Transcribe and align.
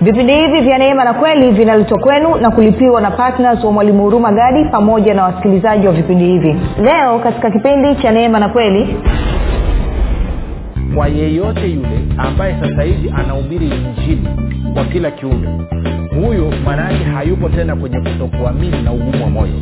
vipindi 0.00 0.32
hivi 0.34 0.60
vya 0.60 0.78
neema 0.78 1.04
na 1.04 1.14
kweli 1.14 1.50
vinaletwa 1.50 1.98
kwenu 1.98 2.34
na 2.36 2.50
kulipiwa 2.50 3.00
na 3.00 3.10
ptns 3.10 3.64
wa 3.64 3.72
mwalimu 3.72 4.02
huruma 4.02 4.32
gadi 4.32 4.64
pamoja 4.64 5.14
na 5.14 5.24
wasikilizaji 5.24 5.86
wa 5.86 5.92
vipindi 5.92 6.24
hivi. 6.24 6.56
Leo 6.82 7.18
katika 7.18 7.50
kipindi 7.50 7.94
cha 7.96 8.10
neema 8.12 8.38
na 8.38 8.48
kweli 8.48 8.96
kwa 10.94 11.08
yeyote 11.08 11.66
yule 11.70 12.00
ambaye 12.18 12.56
sasa 12.60 12.82
hivi 12.82 13.12
anahubiri 13.16 13.66
injili 13.66 14.28
kwa 14.74 14.84
kila 14.84 15.10
kiumbe 15.10 15.48
huyu 16.26 16.52
maanaake 16.64 17.04
hayupo 17.04 17.48
tena 17.48 17.76
kwenye 17.76 18.00
kutokuamini 18.00 18.82
na 18.82 18.92
ugumu 18.92 19.24
wa 19.24 19.30
moyo. 19.30 19.52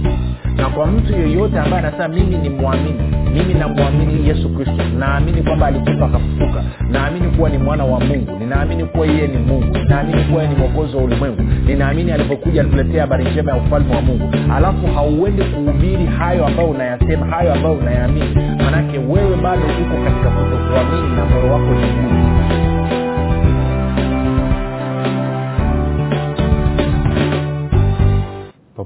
Na 0.56 0.68
kwa 0.68 0.86
mtu 0.86 1.12
yeyote 1.12 1.58
ambaye 1.58 1.86
anasema 1.86 2.08
mimi 2.08 2.36
ni 2.38 2.48
mwamini 2.50 3.18
mimi 3.32 3.54
namwamini 3.54 4.28
yesu 4.28 4.48
kristo 4.54 4.82
naamini 4.98 5.42
kwamba 5.42 5.66
alikufa 5.66 6.06
akafufuka. 6.06 6.62
Naamini 6.90 7.28
kuwa 7.28 7.50
ni 7.50 7.58
mwana 7.58 7.84
wa 7.84 8.00
mungu. 8.00 8.36
Ninaamini 8.38 8.84
kuwa 8.84 9.06
yeye 9.06 9.26
ni 9.26 9.38
mungu. 9.38 9.78
Ninaamini 9.78 10.22
kuwa 10.24 10.46
ni 10.46 10.54
mwokozi 10.54 10.96
wa 10.96 11.02
ulimwengu. 11.02 11.42
Ninaamini 11.66 12.12
alipokuja 12.12 12.60
alituletea 12.60 13.00
habari 13.00 13.24
njema 13.24 13.52
ya 13.52 13.56
ufalme 13.58 13.94
wa 13.94 14.02
mungu. 14.02 14.30
Alafu 14.56 14.86
hauendi 14.86 15.42
kuhubiri 15.44 16.06
hayo 16.06 16.46
ambayo 16.46 16.68
unayasema 16.68 17.26
hayo 17.26 17.54
ambayo 17.54 17.74
unayaamini. 17.74 18.34
Manake 18.64 18.98
wewe 18.98 19.36
bado 19.42 19.62
uko 19.62 20.04
katika 20.04 20.30
kutokuamini 20.30 21.16
na 21.16 21.24
moyo 21.24 21.52
wako 21.52 21.70
ni 21.74 21.86
mungu 22.02 22.67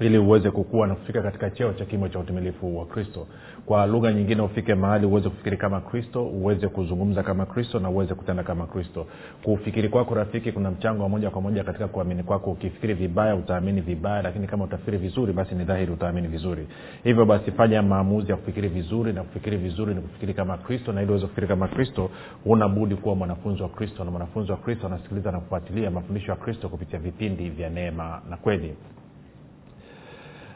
ili 0.00 0.18
uweze 0.18 0.50
kukua 0.50 0.86
na 0.86 0.94
kufika 0.94 1.22
katika 1.22 1.50
cheo 1.50 1.72
cha 1.72 1.84
kimo 1.84 2.08
cha 2.08 2.18
utimilifu 2.18 2.78
wa 2.78 2.86
kristo. 2.86 3.26
Kwa 3.66 3.86
lugha 3.86 4.12
nyingine 4.12 4.42
ufike 4.42 4.74
mahali 4.74 5.06
uweze 5.06 5.28
kufikiri 5.28 5.56
kama 5.56 5.80
kristo 5.80 6.26
uweze 6.26 6.68
kuzungumza 6.68 7.22
kama 7.22 7.46
kristo 7.46 7.80
na 7.80 7.90
uweze 7.90 8.14
kutenda 8.14 8.42
kama 8.42 8.66
kristo. 8.66 9.06
Kufikiri 9.42 9.88
kwako 9.88 10.14
rafiki 10.14 10.52
kuna 10.52 10.70
mchango 10.70 11.02
wa 11.02 11.08
moja 11.08 11.30
kwa 11.30 11.42
moja 11.42 11.64
katika 11.64 11.88
kuamini 11.88 12.22
kwako. 12.22 12.50
Ukifikiri 12.50 12.94
vibaya 12.94 13.36
utaamini 13.36 13.80
vibaya 13.80 14.22
lakini 14.22 14.46
kama 14.46 14.64
utafikiri 14.64 14.98
vizuri 14.98 15.32
basi 15.32 15.54
ni 15.54 15.64
dhahiri 15.64 15.92
utaamini 15.92 16.28
vizuri. 16.28 16.66
Hivyo 17.04 17.24
basi 17.24 17.50
fanya 17.52 17.82
maamuzi 17.82 18.30
ya 18.30 18.36
kufikiri 18.36 18.68
vizuri 18.68 19.12
na 19.12 19.22
kufikiri 19.22 19.56
vizuri 19.56 19.94
ni 19.94 20.00
kufikiri 20.00 20.34
kama 20.34 20.56
kristo 20.58 20.92
na 20.92 21.02
ili 21.02 21.10
uweze 21.10 21.26
kufikiri 21.26 21.46
kama 21.46 21.68
kristo 21.68 22.10
huna 22.44 22.68
kuwa 23.02 23.14
mwanafunzi 23.14 23.62
wa 23.62 23.68
kristo 23.68 24.04
na 24.04 24.10
mwanafunzi 24.10 24.50
wa 24.50 24.56
kristo 24.58 24.86
anasikiliza 24.86 25.32
na 25.32 25.40
kufuatilia 25.40 25.90
mafundisho 25.90 26.30
ya 26.30 26.36
kristo 26.36 26.68
kupitia 26.68 26.98
vipindi 26.98 27.50
vya 27.50 27.70
neema 27.70 28.22
na 28.30 28.36
kweli 28.36 28.74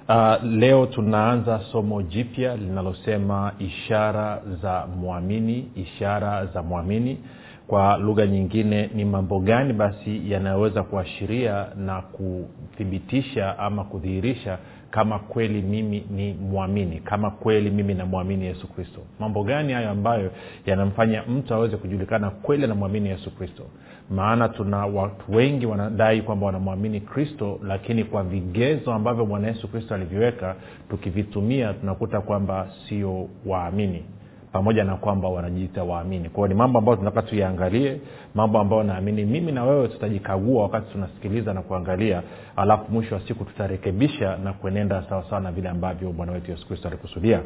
uh, 0.08 0.44
leo 0.44 0.86
tunaanza 0.86 1.60
somo 1.72 2.02
jipya 2.02 2.56
linalosema 2.56 3.52
ishara 3.58 4.42
za 4.62 4.86
mwamini 4.86 5.68
ishara 5.74 6.46
za 6.46 6.62
mwamini. 6.62 7.18
Kwa 7.66 7.96
lugha 7.96 8.26
nyingine 8.26 8.90
ni 8.94 9.04
mambo 9.04 9.40
gani 9.40 9.72
basi 9.72 10.30
yanayoweza 10.32 10.82
kuashiria 10.82 11.66
na 11.76 12.02
kuthibitisha 12.02 13.58
ama 13.58 13.84
kudhihirisha 13.84 14.58
kama 14.92 15.18
kweli 15.18 15.62
mimi 15.62 16.04
ni 16.10 16.32
mwamini 16.34 17.00
kama 17.00 17.30
kweli 17.30 17.70
mimi 17.70 17.94
namwamini 17.94 18.44
yesu 18.46 18.68
kristo. 18.68 19.00
Mambo 19.20 19.44
gani 19.44 19.72
hayo 19.72 19.90
ambayo 19.90 20.30
yanamfanya 20.66 21.22
mtu 21.22 21.54
aweze 21.54 21.76
kujulikana 21.76 22.30
kweli 22.30 22.64
anamwamini 22.64 23.08
yesu 23.08 23.30
kristo? 23.36 23.62
Maana 24.10 24.48
tuna 24.48 24.86
watu 24.86 25.32
wengi 25.34 25.66
wanadai 25.66 26.22
kwamba 26.22 26.46
wanamwamini 26.46 27.00
kristo 27.00 27.60
lakini 27.66 28.04
kwa 28.04 28.22
vigezo 28.22 28.92
ambavyo 28.92 29.26
bwana 29.26 29.48
yesu 29.48 29.68
kristo 29.68 29.94
aliviweka 29.94 30.56
tukivitumia 30.90 31.74
tunakuta 31.74 32.20
kwamba 32.20 32.70
sio 32.88 33.28
waamini 33.46 34.04
pamoja 34.52 34.84
na 34.84 34.96
kwamba 34.96 35.28
wanajiita 35.28 35.84
waamini. 35.84 36.28
Kwao 36.28 36.48
ni 36.48 36.54
mambo 36.54 36.78
ambayo 36.78 36.96
tunataka 36.96 37.28
tuyaangalie 37.28 38.00
mambo 38.34 38.58
ambayo 38.58 38.82
naamini 38.82 39.24
mimi 39.24 39.52
na 39.52 39.64
wewe 39.64 39.88
tutajikagua 39.88 40.62
wakati 40.62 40.92
tunasikiliza 40.92 41.54
na 41.54 41.62
kuangalia 41.62 42.22
alafu 42.56 42.92
mwisho 42.92 43.14
wa 43.14 43.20
siku 43.20 43.44
tutarekebisha 43.44 44.36
na 44.36 44.52
kuenenda 44.52 45.02
sawasawa 45.08 45.40
na 45.40 45.52
vile 45.52 45.68
ambavyo 45.68 46.12
bwana 46.12 46.32
wetu 46.32 46.50
yesu 46.50 46.66
kristo 46.68 46.88
alikusudia 46.88 47.40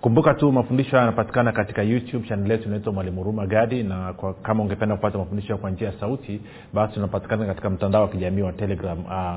kumbuka 0.00 0.34
tu 0.34 0.52
mafundisho 0.52 0.90
haya 0.90 1.00
yanapatikana 1.02 1.52
katika 1.52 1.82
youtube 1.82 2.28
chanel 2.28 2.50
yetu 2.50 2.68
inaitwa 2.68 2.92
mwalimu 2.92 3.16
huruma 3.20 3.46
gadi 3.46 3.82
na 3.82 4.12
kwa, 4.12 4.34
kama 4.34 4.62
ungependa 4.62 4.96
kupata 4.96 5.18
mafundisho 5.18 5.56
kwa 5.58 5.70
njia 5.70 5.88
ya 5.88 5.94
sauti 6.00 6.40
basi 6.74 6.98
unapatikana 6.98 7.46
katika 7.46 7.70
mtandao 7.70 8.02
wa 8.02 8.08
kijamii 8.08 8.42
wa 8.42 8.52
telegram. 8.52 8.98
Uh, 8.98 9.34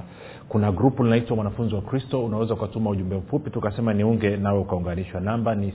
kuna 0.50 0.72
grupu 0.72 1.04
linaitwa 1.04 1.36
mwanafunzi 1.36 1.76
wa 1.76 1.82
kristo 1.82 2.26
unaweza 2.26 2.54
ukatuma 2.54 2.90
ujumbe 2.90 3.16
mfupi 3.16 3.50
tukasema 3.50 3.94
niunge 3.94 4.38
nawe 4.38 4.60
ukaunganishwa 4.60 5.22
namba 5.22 5.56
ni 5.56 5.74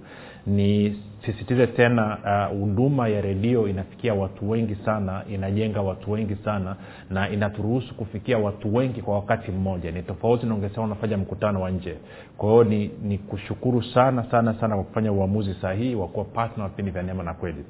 nisisitize 0.47 1.67
tena 1.67 2.17
huduma 2.59 3.03
uh, 3.03 3.11
ya 3.11 3.21
redio 3.21 3.67
inafikia 3.67 4.13
watu 4.13 4.49
wengi 4.49 4.75
sana 4.75 5.23
inajenga 5.33 5.81
watu 5.81 6.11
wengi 6.11 6.35
sana 6.35 6.75
na 7.09 7.29
inaturuhusu 7.29 7.93
kufikia 7.95 8.37
watu 8.37 8.75
wengi 8.75 9.01
kwa 9.01 9.15
wakati 9.15 9.51
mmoja. 9.51 9.91
Ni 9.91 10.03
tofauti 10.03 10.45
naongesema 10.45 10.83
unafanya 10.85 11.17
mkutano 11.17 11.61
wa 11.61 11.71
nje. 11.71 11.95
Kwa 12.37 12.49
hiyo 12.49 12.63
ni, 12.63 12.91
ni 13.03 13.17
kushukuru 13.17 13.83
sana 13.83 14.23
sana 14.31 14.53
sana 14.53 14.75
kwa 14.75 14.83
kufanya 14.83 15.11
uamuzi 15.11 15.53
sahihi 15.61 15.95
wa 15.95 16.07
kuwa 16.07 16.25
patna 16.25 16.63
wa 16.63 16.69
vipindi 16.69 16.91
vya 16.91 17.03
neema 17.03 17.23
na 17.23 17.33
kweli. 17.33 17.65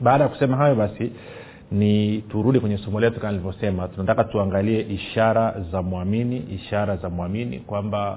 Baada 0.00 0.24
ya 0.24 0.30
kusema 0.30 0.56
hayo 0.56 0.74
basi 0.74 1.12
ni 1.72 2.22
turudi 2.22 2.60
kwenye 2.60 2.78
somo 2.78 3.00
letu 3.00 3.20
kama 3.20 3.32
nilivyosema. 3.32 3.88
Tunataka 3.88 4.24
tuangalie 4.24 4.80
ishara 4.80 5.54
za 5.72 5.82
mwamini 5.82 6.36
ishara 6.38 6.96
za 6.96 7.10
mwamini 7.10 7.58
kwamba 7.58 8.10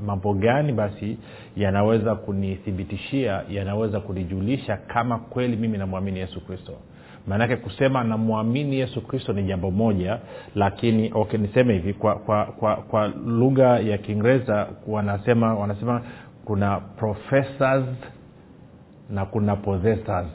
uh, 0.00 0.06
mambo 0.06 0.34
gani 0.34 0.72
basi 0.72 1.18
yanaweza 1.56 2.14
kunithibitishia 2.14 3.42
yanaweza 3.50 4.00
kunijulisha 4.00 4.76
kama 4.76 5.18
kweli 5.18 5.56
mimi 5.56 5.78
namwamini 5.78 6.18
yesu 6.20 6.40
kristo. 6.46 6.72
Maanake 7.26 7.56
kusema 7.56 8.04
namwamini 8.04 8.76
yesu 8.76 9.00
kristo 9.06 9.32
ni 9.32 9.42
jambo 9.42 9.70
moja 9.70 10.18
lakini 10.54 11.10
okay 11.14 11.40
niseme 11.40 11.72
hivi 11.74 11.92
kwa 11.94 12.14
kwa 12.14 12.44
kwa, 12.46 12.76
kwa 12.76 13.08
lugha 13.26 13.78
ya 13.78 13.98
kiingereza 13.98 14.66
wanasema 14.86 15.54
wanasema 15.54 16.02
kuna 16.44 16.80
professors 16.80 17.84
na 19.10 19.26
kuna 19.26 19.56
possessors 19.56 20.26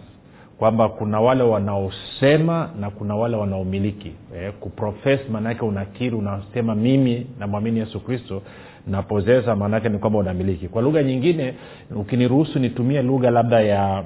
kwamba 0.59 0.89
kuna 0.89 1.21
wale 1.21 1.43
wanaosema 1.43 2.69
na 2.79 2.89
kuna 2.89 3.15
wale 3.15 3.37
wanaomiliki. 3.37 4.11
Eh, 4.35 4.53
kuprofes 4.59 5.19
maanaake 5.31 5.65
unakiri 5.65 6.15
unasema 6.15 6.75
mimi 6.75 7.27
namwamini 7.39 7.79
yesu 7.79 7.99
kristo 7.99 8.41
na 8.87 9.01
pozesa 9.03 9.55
maanaake 9.55 9.89
ni 9.89 9.97
kwamba 9.97 10.19
unamiliki. 10.19 10.67
Kwa 10.67 10.81
lugha 10.81 11.03
nyingine 11.03 11.53
ukiniruhusu 11.95 12.59
nitumie 12.59 13.01
lugha 13.01 13.31
labda 13.31 13.61
ya 13.61 14.03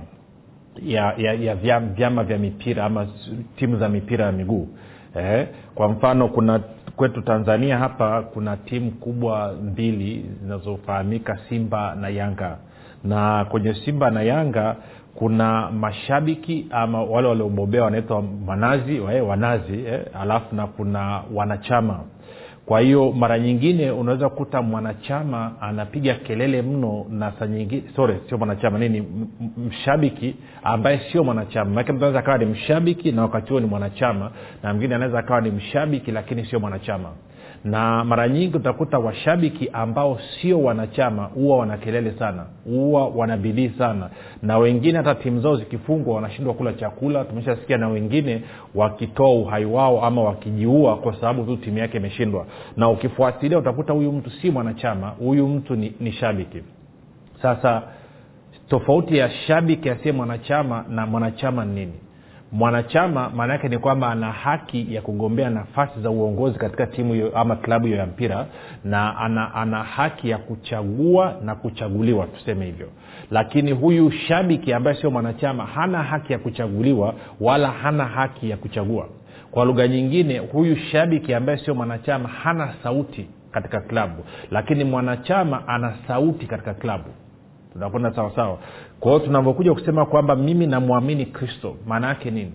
ya, 0.86 1.14
ya, 1.18 1.34
ya 1.34 1.56
vyama, 1.56 1.88
vyama 1.88 2.24
vya 2.24 2.38
mipira 2.38 2.86
ama 2.86 3.08
timu 3.56 3.78
za 3.78 3.90
mipira 3.90 4.26
ya 4.26 4.32
miguu. 4.32 4.68
Eh, 5.16 5.48
kwa 5.76 5.90
mfano 5.90 6.28
kuna 6.28 6.60
kwetu 6.96 7.22
tanzania 7.22 7.78
hapa 7.78 8.22
kuna 8.22 8.58
timu 8.58 8.92
kubwa 8.92 9.54
mbili 9.64 10.26
zinazofahamika 10.44 11.40
simba 11.50 11.96
na 11.96 12.10
yanga. 12.10 12.58
Na 13.04 13.46
kwenye 13.46 13.74
simba 13.74 14.10
na 14.12 14.22
yanga 14.22 14.76
kuna 15.18 15.72
mashabiki 15.72 16.68
ama 16.72 17.04
wale 17.04 17.28
waliobobea 17.28 17.84
wanaitwa 17.84 18.22
manazi 18.46 19.00
wae, 19.00 19.22
wanazi 19.22 19.86
eh, 19.86 20.02
alafu 20.22 20.56
na 20.56 20.68
kuna 20.68 21.22
wanachama. 21.34 22.00
Kwa 22.66 22.80
hiyo 22.80 23.12
mara 23.12 23.40
nyingine 23.40 23.92
unaweza 23.92 24.30
kukuta 24.30 24.62
mwanachama 24.62 25.52
anapiga 25.62 26.14
kelele 26.14 26.62
mno 26.62 27.06
na 27.10 27.32
saa 27.40 27.48
nyingine 27.48 27.84
sorry 27.96 28.16
sio 28.30 28.38
mwanachama 28.38 28.80
nini 28.80 29.04
mshabiki 29.68 30.36
ambaye 30.64 31.00
sio 31.12 31.24
mwanachama. 31.24 31.72
Maake 31.72 31.92
mtu 31.92 31.98
anaweza 32.06 32.20
akawa 32.20 32.38
ni 32.38 32.46
mshabiki 32.46 33.12
na 33.12 33.22
wakati 33.22 33.50
huo 33.50 33.60
ni 33.60 33.66
mwanachama 33.68 34.32
na 34.64 34.74
mwingine 34.74 34.96
anaweza 34.96 35.20
akawa 35.20 35.42
ni 35.42 35.52
mshabiki 35.52 36.12
lakini 36.12 36.46
sio 36.46 36.60
mwanachama 36.60 37.10
na 37.64 38.04
mara 38.04 38.28
nyingi 38.28 38.58
utakuta 38.58 39.00
washabiki 39.00 39.70
ambao 39.74 40.20
sio 40.20 40.62
wanachama 40.62 41.24
huwa 41.26 41.58
wana 41.58 41.78
kelele 41.78 42.12
sana 42.12 42.46
huwa 42.66 43.08
wana 43.08 43.38
bidii 43.38 43.70
sana. 43.78 44.10
Na 44.44 44.58
wengine 44.58 44.98
hata 44.98 45.16
timu 45.16 45.42
zao 45.42 45.56
zikifungwa 45.56 46.16
wanashindwa 46.16 46.54
kula 46.54 46.74
chakula. 46.74 47.26
Tumeshasikia 47.26 47.78
na 47.78 47.88
wengine 47.88 48.42
wakitoa 48.76 49.30
uhai 49.32 49.66
wao 49.66 50.06
ama 50.06 50.24
wakijiua 50.24 50.98
kwa 50.98 51.14
sababu 51.16 51.44
tu 51.44 51.58
timu 51.58 51.78
yake 51.78 51.98
imeshindwa. 51.98 52.46
Na 52.78 52.90
ukifuatilia 52.90 53.58
utakuta 53.60 53.94
huyu 53.94 54.12
mtu 54.12 54.30
si 54.30 54.52
mwanachama 54.52 55.08
huyu 55.08 55.48
mtu 55.48 55.76
ni, 55.76 55.94
ni 56.00 56.12
shabiki. 56.12 56.58
Sasa 57.42 57.82
tofauti 58.70 59.18
ya 59.18 59.30
shabiki 59.30 59.90
asiye 59.90 60.12
mwanachama 60.14 60.86
na 60.90 61.06
mwanachama 61.06 61.66
ni 61.66 61.74
nini 61.76 61.94
mwanachama 62.52 63.30
maana 63.30 63.54
yake 63.54 63.68
ni 63.70 63.78
kwamba 63.78 64.10
ana 64.10 64.32
haki 64.32 64.96
ya 64.96 65.02
kugombea 65.02 65.50
nafasi 65.50 66.02
za 66.02 66.10
uongozi 66.10 66.60
katika 66.60 66.88
timu 66.88 67.14
hiyo 67.14 67.32
ama 67.38 67.56
klabu 67.56 67.86
hiyo 67.86 67.98
ya 67.98 68.06
mpira 68.06 68.46
na 68.84 69.18
ana, 69.18 69.54
ana 69.56 69.84
haki 69.84 70.30
ya 70.30 70.38
kuchagua 70.38 71.36
na 71.44 71.56
kuchaguliwa 71.56 72.26
tuseme 72.28 72.66
hivyo. 72.66 72.88
Lakini 73.32 73.72
huyu 73.72 74.12
shabiki 74.12 74.74
ambaye 74.74 74.98
sio 74.98 75.12
mwanachama 75.12 75.66
hana 75.66 76.04
haki 76.04 76.34
ya 76.34 76.40
kuchaguliwa 76.40 77.14
wala 77.42 77.72
hana 77.72 78.06
haki 78.06 78.50
ya 78.50 78.58
kuchagua. 78.58 79.08
Kwa 79.52 79.66
lugha 79.66 79.88
nyingine 79.88 80.40
huyu 80.40 80.76
shabiki 80.76 81.34
ambaye 81.34 81.58
sio 81.58 81.76
mwanachama 81.76 82.30
hana 82.30 82.74
sauti 82.84 83.28
katika 83.52 83.82
klabu. 83.82 84.24
Lakini 84.52 84.84
mwanachama 84.84 85.68
ana 85.68 85.94
sauti 86.08 86.46
katika 86.46 86.74
klabu 86.74 87.10
tunakwenda 87.78 88.12
sawasawa 88.16 88.58
kwa 89.00 89.12
hiyo 89.12 89.26
tunavyokuja 89.26 89.74
kusema 89.74 90.06
kwamba 90.06 90.36
mimi 90.36 90.68
namwamini 90.68 91.26
kristo 91.26 91.76
maana 91.88 92.08
yake 92.08 92.32
nini? 92.32 92.52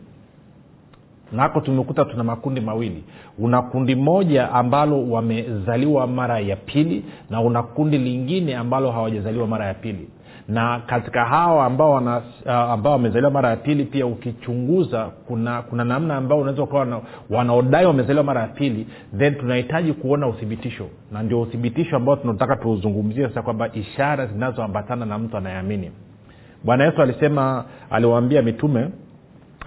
Nako 1.33 1.61
tumekuta 1.61 2.05
tuna 2.05 2.25
makundi 2.25 2.61
mawili. 2.61 3.05
Una 3.39 3.63
kundi 3.63 3.95
moja 3.95 4.51
ambalo 4.53 5.11
wamezaliwa 5.11 6.07
mara 6.07 6.41
ya 6.41 6.57
pili 6.57 7.05
na 7.31 7.41
una 7.41 7.63
kundi 7.63 7.99
lingine 7.99 8.57
ambalo 8.57 8.91
hawajazaliwa 8.91 9.47
mara 9.47 9.67
ya 9.67 9.75
pili 9.75 10.09
na 10.49 10.81
katika 10.87 11.25
hawa 11.25 11.67
ambao 11.67 11.91
wana, 11.93 12.17
uh, 12.47 12.51
ambao 12.53 12.93
wamezaliwa 12.93 13.31
mara 13.31 13.51
ya 13.51 13.57
pili 13.57 13.85
pia 13.85 14.07
ukichunguza 14.07 15.05
kuna 15.27 15.63
kuna 15.63 15.85
namna 15.85 16.17
ambao 16.17 16.39
unaweza 16.41 16.63
ukawa 16.63 16.81
wana, 16.81 17.01
wanaodai 17.31 17.87
wamezaliwa 17.87 18.25
mara 18.25 18.41
ya 18.41 18.47
pili 18.49 18.87
then 19.19 19.35
tunahitaji 19.35 19.93
kuona 19.93 20.27
uthibitisho. 20.29 20.87
Na 21.13 21.23
ndio 21.23 21.41
uthibitisho 21.41 21.97
ambao 21.97 22.17
tunataka 22.17 22.57
tuuzungumzie 22.57 23.29
sasa 23.29 23.43
kwamba 23.43 23.71
ishara 23.73 24.27
zinazoambatana 24.27 25.07
na 25.07 25.19
mtu 25.19 25.37
anayeamini. 25.37 25.91
Bwana 26.65 26.85
yesu 26.85 27.03
alisema 27.03 27.65
aliwaambia 27.91 28.43
mitume 28.43 28.89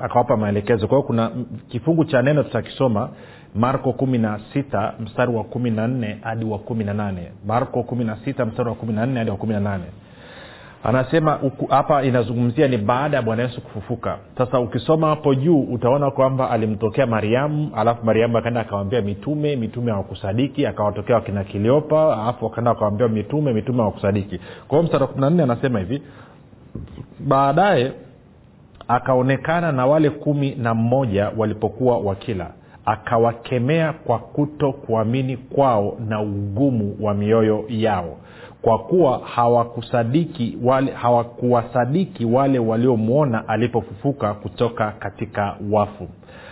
akawapa 0.01 0.37
maelekezo. 0.37 0.87
Kwa 0.87 0.97
hiyo 0.97 1.07
kuna 1.07 1.31
kifungu 1.67 2.05
cha 2.05 2.21
neno 2.21 2.43
tutakisoma 2.43 3.09
marko 3.55 3.93
kumi 3.93 4.17
na 4.17 4.39
sita 4.53 4.93
mstari 4.99 5.31
wa 5.35 5.43
kumi 5.43 5.71
na 5.71 5.87
nne 5.87 6.17
hadi 6.21 6.45
wa 6.45 6.59
kumi 6.59 6.83
na 6.83 6.93
nane. 6.93 7.31
Marko 7.47 7.83
kumi 7.83 8.03
na 8.05 8.17
sita 8.25 8.45
mstari 8.45 8.69
wa 8.69 8.75
kumi 8.75 8.93
na 8.93 9.05
nne 9.05 9.17
hadi 9.19 9.31
wa 9.31 9.37
kumi 9.37 9.53
na 9.53 9.59
nane 9.59 9.83
anasema 10.85 11.39
hapa 11.69 12.03
inazungumzia 12.03 12.67
ni 12.67 12.77
baada 12.77 13.17
ya 13.17 13.23
bwana 13.23 13.43
yesu 13.43 13.61
kufufuka. 13.61 14.17
Sasa 14.37 14.59
ukisoma 14.59 15.07
hapo 15.07 15.35
juu 15.35 15.59
utaona 15.59 16.11
kwamba 16.11 16.49
alimtokea 16.49 17.05
mariamu 17.07 17.71
alafu 17.75 18.05
mariamu 18.05 18.37
akaenda 18.37 18.61
akawambia 18.61 19.01
mitume 19.01 19.55
mitume 19.55 19.91
hawakusadiki 19.91 20.65
akawatokea 20.65 21.15
wakina 21.15 21.43
kiliopa 21.43 22.21
alafu 22.23 22.45
akaenda 22.45 22.71
akawambia 22.71 23.07
mitume 23.07 23.53
mitume 23.53 23.79
hawakusadiki. 23.79 24.37
Kwa 24.67 24.77
hiyo 24.77 24.83
mstari 24.83 25.01
wa 25.01 25.07
kumi 25.07 25.21
na 25.21 25.29
nne 25.29 25.43
anasema 25.43 25.79
hivi 25.79 26.01
baadaye 27.19 27.91
akaonekana 28.87 29.71
na 29.71 29.85
wale 29.85 30.09
kumi 30.09 30.55
na 30.55 30.73
mmoja 30.73 31.31
walipokuwa 31.37 31.97
wakila 31.97 32.51
akawakemea 32.85 33.93
kwa 33.93 34.19
kuto 34.19 34.71
kuamini 34.71 35.37
kwao 35.37 35.97
na 36.09 36.21
ugumu 36.21 36.97
wa 37.01 37.13
mioyo 37.13 37.65
yao 37.69 38.17
kwa 38.65 38.79
kuwa 38.79 39.19
hawakusadiki 39.19 40.57
wale 40.63 40.91
hawakuwasadiki 40.91 42.25
wale 42.25 42.59
waliomwona 42.59 43.47
alipofufuka 43.47 44.33
kutoka 44.33 44.91
katika 44.91 45.55
wafu. 45.71 46.07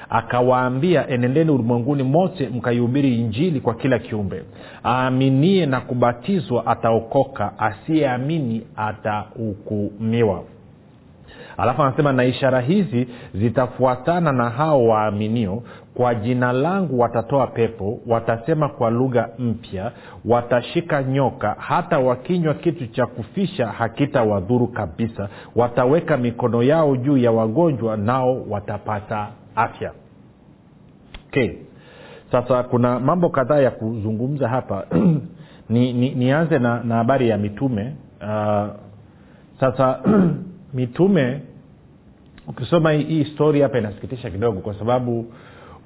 Akawaambia 0.10 1.08
enendeni 1.08 1.52
ulimwenguni 1.52 2.04
mote 2.04 2.50
mkaihubiri 2.50 3.20
injili 3.20 3.60
kwa 3.60 3.74
kila 3.74 4.00
kiumbe. 4.00 4.44
Aaminie 4.86 5.66
na 5.66 5.82
kubatizwa 5.82 6.66
ataokoka 6.68 7.60
asiyeamini 7.60 8.62
atahukumiwa 8.76 10.44
alafu 11.58 11.84
anasema 11.84 12.14
na 12.14 12.26
ishara 12.26 12.62
hizi 12.62 13.08
zitafuatana 13.34 14.32
na 14.32 14.50
hao 14.50 14.86
waaminio 14.88 15.64
kwa 15.94 16.16
jina 16.16 16.52
langu 16.52 17.00
watatoa 17.00 17.48
pepo 17.48 18.00
watasema 18.08 18.70
kwa 18.70 18.90
lugha 18.92 19.30
mpya 19.40 19.92
watashika 20.26 21.04
nyoka 21.04 21.56
hata 21.60 22.00
wakinywa 22.00 22.54
kitu 22.54 22.88
cha 22.88 23.06
kufisha 23.06 23.68
hakitawadhuru 23.68 24.68
kabisa. 24.68 25.30
Wataweka 25.56 26.18
mikono 26.18 26.64
yao 26.64 26.96
juu 26.96 27.18
ya 27.18 27.32
wagonjwa 27.32 27.98
nao 27.98 28.46
watapata 28.50 29.28
afya. 29.56 29.92
Okay. 31.28 31.52
sasa 32.32 32.64
kuna 32.64 33.00
mambo 33.00 33.30
kadhaa 33.30 33.60
ya 33.60 33.72
kuzungumza 33.72 34.48
hapa. 34.50 34.86
Ni, 35.70 35.94
ni, 35.94 36.10
nianze 36.10 36.60
na, 36.60 36.78
habari 36.78 37.30
ya 37.30 37.38
mitume. 37.38 37.94
Uh, 38.22 38.68
sasa 39.60 40.00
mitume 40.74 41.42
ukisoma 42.48 42.92
hii 42.92 43.26
stori 43.26 43.62
hapa 43.62 43.78
inasikitisha 43.78 44.30
kidogo 44.30 44.60
kwa 44.60 44.74
sababu 44.74 45.34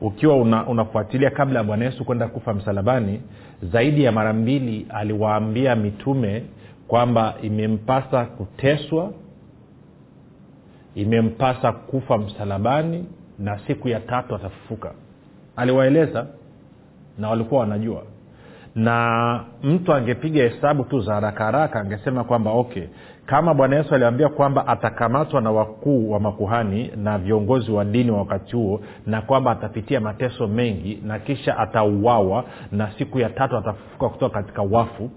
ukiwa 0.02 0.36
una, 0.38 0.68
unafuatilia 0.68 1.30
kabla 1.30 1.60
ya 1.60 1.64
bwana 1.64 1.86
yesu 1.86 2.06
kwenda 2.06 2.28
kufa 2.28 2.54
msalabani 2.54 3.22
zaidi 3.64 4.04
ya 4.04 4.12
mara 4.12 4.34
mbili 4.34 4.86
aliwaambia 4.90 5.76
mitume 5.76 6.44
kwamba 6.88 7.36
imempasa 7.42 8.26
kuteswa 8.26 9.12
imempasa 10.96 11.72
kufa 11.72 12.18
msalabani 12.18 13.06
na 13.40 13.60
siku 13.68 13.88
ya 13.88 14.00
tatu 14.00 14.36
atafufuka. 14.36 14.94
Aliwaeleza 15.56 16.28
na 17.18 17.30
walikuwa 17.30 17.62
wanajua 17.62 18.04
na 18.78 19.40
mtu 19.64 19.94
angepiga 19.94 20.44
hesabu 20.44 20.84
tu 20.84 21.00
za 21.02 21.14
haraka 21.14 21.44
haraka 21.44 21.80
angesema 21.80 22.24
kwamba 22.24 22.52
okay 22.52 22.84
kama 23.26 23.54
bwana 23.54 23.76
yesu 23.76 23.96
aliambia 23.96 24.30
kwamba 24.30 24.68
atakamatwa 24.68 25.42
na 25.42 25.52
wakuu 25.52 26.12
wa 26.12 26.20
makuhani 26.20 26.92
na 26.96 27.18
viongozi 27.18 27.72
wa 27.72 27.86
dini 27.86 28.12
wa 28.12 28.18
wakati 28.18 28.56
huo 28.56 28.82
na 29.06 29.22
kwamba 29.22 29.52
atapitia 29.52 30.00
mateso 30.00 30.48
mengi 30.48 31.00
na 31.06 31.20
kisha 31.20 31.58
atauawa 31.58 32.44
na 32.72 32.92
siku 32.98 33.20
ya 33.20 33.30
tatu 33.30 33.58
atafufuka 33.58 34.10
kutoka 34.10 34.42
katika 34.42 34.62
wafu 34.62 35.10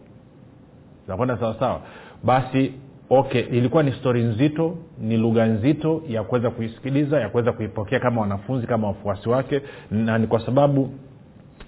nakwenda 1.09 1.37
sawasawa 1.39 1.81
basi 2.25 2.75
okay 3.11 3.41
ilikuwa 3.41 3.83
ni 3.83 3.93
stori 3.93 4.23
nzito 4.23 4.77
ni 4.99 5.17
lugha 5.17 5.47
nzito 5.47 6.03
ya 6.09 6.23
kuweza 6.23 6.51
kuisikiliza 6.51 7.21
ya 7.21 7.29
kuweza 7.29 7.53
kuipokea 7.53 8.01
kama 8.01 8.21
wanafunzi 8.21 8.67
kama 8.67 8.87
wafuasi 8.89 9.29
wake 9.29 9.61
na 9.91 10.19
ni 10.19 10.27
kwa 10.27 10.47
sababu 10.47 10.91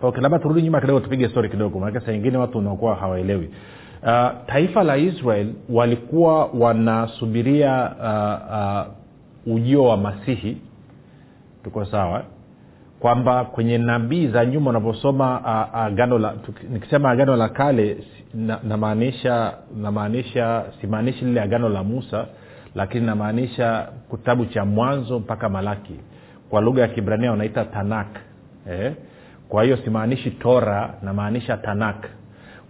okay 0.03 0.23
labda 0.23 0.39
turudi 0.39 0.63
nyuma 0.63 0.81
kidogo 0.81 1.01
tupige 1.01 1.29
stori 1.29 1.49
kidogo 1.49 1.79
maanake 1.79 2.07
saa 2.07 2.13
ingine 2.13 2.39
watu 2.39 2.59
unaokuwa 2.59 2.95
hawaelewi. 2.95 3.51
Uh, 4.03 4.29
taifa 4.47 4.83
la 4.83 4.97
israel 4.97 5.47
walikuwa 5.69 6.45
wanasubiria 6.47 7.93
uh, 8.01 9.53
uh, 9.53 9.57
ujio 9.57 9.85
wa 9.85 9.97
masihi. 9.97 10.57
Tuko 11.65 11.85
sawa? 11.85 12.23
Kwamba 13.01 13.45
kwenye 13.45 13.79
nabii 13.79 14.27
za 14.29 14.47
nyuma 14.47 14.71
unavyosoma 14.71 15.45
agano 15.75 16.19
la 16.19 16.35
nikisema 16.71 17.11
agano 17.11 17.37
la 17.37 17.49
kale 17.49 17.97
namaanisha 18.63 19.31
na 19.31 19.53
namaanisha 19.83 20.65
simaanishi 20.81 21.25
lile 21.25 21.41
agano 21.41 21.69
la 21.69 21.83
musa 21.85 22.27
lakini 22.75 23.07
namaanisha 23.07 23.89
kitabu 24.11 24.47
cha 24.47 24.65
mwanzo 24.65 25.19
mpaka 25.19 25.49
malaki. 25.49 25.95
Kwa 26.51 26.61
lugha 26.61 26.83
ya 26.83 26.89
kibrania 26.89 27.31
wanaita 27.31 27.65
tanak 27.65 28.07
eh? 28.71 28.93
Kwa 29.53 29.65
hiyo 29.65 29.77
simaanishi 29.77 30.31
tora 30.31 30.95
namaanisha 31.03 31.57
tanak 31.57 32.07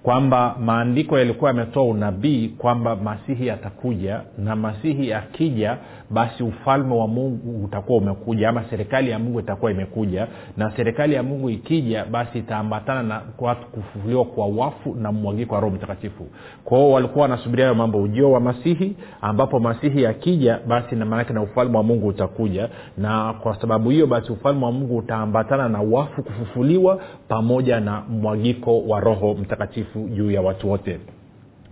kwamba 0.03 0.57
maandiko 0.61 1.19
yalikuwa 1.19 1.51
yametoa 1.51 1.85
unabii 1.85 2.49
kwamba 2.49 2.97
masihi 2.97 3.51
atakuja 3.51 4.21
na 4.39 4.57
masihi 4.57 5.13
akija 5.13 5.77
basi 6.13 6.43
ufalme 6.43 6.95
wa 6.95 7.07
mungu 7.09 7.65
utakuwa 7.65 7.99
umekuja 7.99 8.49
ama 8.49 8.65
serikali 8.71 9.11
ya 9.11 9.19
mungu 9.19 9.41
itakuwa 9.41 9.71
imekuja. 9.71 10.27
Na 10.57 10.73
serikali 10.77 11.15
ya 11.15 11.23
mungu 11.23 11.51
ikija 11.51 12.05
basi 12.05 12.39
itaambatana 12.39 13.03
na 13.03 13.23
watu 13.39 13.67
kufufuliwa 13.67 14.25
kwa 14.25 14.47
wafu 14.47 14.95
na 14.95 15.13
mmwagiko 15.13 15.55
wa 15.55 15.61
roho 15.61 15.75
mtakatifu. 15.77 16.27
Kwao 16.65 16.91
walikuwa 16.91 17.23
wanasubiria 17.23 17.65
hayo 17.65 17.75
mambo. 17.75 18.03
Ujio 18.03 18.33
wa 18.33 18.41
masihi 18.41 18.97
ambapo 19.21 19.61
masihi 19.61 20.07
akija 20.07 20.61
basi 20.67 20.97
na 20.97 21.05
maanake 21.05 21.33
na 21.33 21.43
ufalme 21.43 21.77
wa 21.77 21.83
mungu 21.83 22.07
utakuja. 22.09 22.69
Na 22.99 23.33
kwa 23.33 23.61
sababu 23.61 23.91
hiyo 23.91 24.07
basi 24.07 24.33
ufalme 24.33 24.65
wa 24.65 24.73
mungu 24.73 24.97
utaambatana 24.97 25.69
na 25.69 25.81
wafu 25.81 26.23
kufufuliwa 26.23 27.01
pamoja 27.29 27.81
na 27.81 28.01
mwagiko 28.09 28.81
wa 28.83 29.01
roho 29.01 29.35
mtakatifu 29.35 30.09
juu 30.09 30.31
ya 30.31 30.43
watu 30.43 30.71
wote 30.71 31.01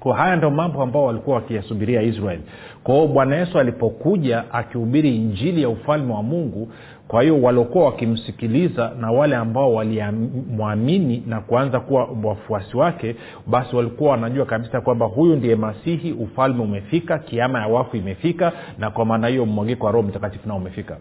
kwa 0.00 0.16
haya 0.16 0.36
ndo 0.36 0.50
mambo 0.50 0.82
ambao 0.82 1.04
walikuwa 1.04 1.36
wakiyasubiria 1.36 2.02
israeli 2.02 2.42
kwa 2.84 2.94
hiyo 2.94 3.06
bwana 3.06 3.36
yesu 3.36 3.58
alipokuja 3.58 4.44
akihubiri 4.52 5.16
injili 5.16 5.62
ya 5.62 5.68
ufalme 5.68 6.12
wa 6.14 6.22
mungu 6.22 6.68
kwa 7.08 7.22
hiyo 7.22 7.42
waliokuwa 7.42 7.84
wakimsikiliza 7.84 8.92
na 9.00 9.10
wale 9.10 9.36
ambao 9.36 9.74
walimwamini 9.74 11.22
na 11.26 11.40
kuanza 11.40 11.80
kuwa 11.80 12.08
wafuasi 12.24 12.76
wake 12.76 13.16
basi 13.46 13.76
walikuwa 13.76 14.10
wanajua 14.10 14.46
kabisa 14.46 14.80
kwamba 14.80 15.06
huyu 15.06 15.36
ndiye 15.36 15.56
masihi 15.56 16.12
ufalme 16.12 16.62
umefika 16.62 17.18
kiama 17.18 17.60
ya 17.60 17.66
wafu 17.66 17.96
imefika 17.96 18.52
na 18.78 18.90
kwa 18.90 19.04
maana 19.04 19.28
hiyo 19.28 19.46
mmwagiko 19.46 19.86
wa 19.86 19.92
roho 19.92 20.08
mtakatifu 20.08 20.48
nao 20.48 20.56
umefika. 20.56 20.96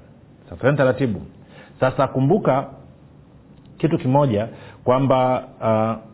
Sasa 0.49 0.73
taratibu. 0.73 1.21
Sasa 1.79 2.07
kumbuka 2.07 2.67
kitu 3.77 3.97
kimoja 3.97 4.47
kwamba 4.83 5.43
uh, 5.61 6.08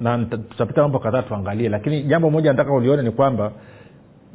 na 0.00 0.24
tutapita 0.24 0.82
mambo 0.82 0.98
kadhaa 0.98 1.22
tuangalie 1.22 1.68
lakini 1.68 2.02
jambo 2.02 2.30
moja 2.30 2.52
nataka 2.52 2.72
ulione 2.72 3.02
ni 3.02 3.10
kwamba 3.10 3.52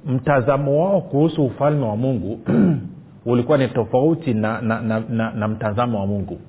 mtazamo 0.06 0.84
wao 0.86 1.02
kuhusu 1.02 1.46
ufalme 1.46 1.86
wa 1.86 1.96
mungu 1.96 2.40
ulikuwa 3.26 3.58
ni 3.58 3.68
tofauti 3.68 4.34
na, 4.34 4.62
na, 4.62 4.82
na, 4.82 5.04
na, 5.10 5.32
na 5.32 5.48
mtazamo 5.48 6.00
wa 6.00 6.08
mungu. 6.08 6.40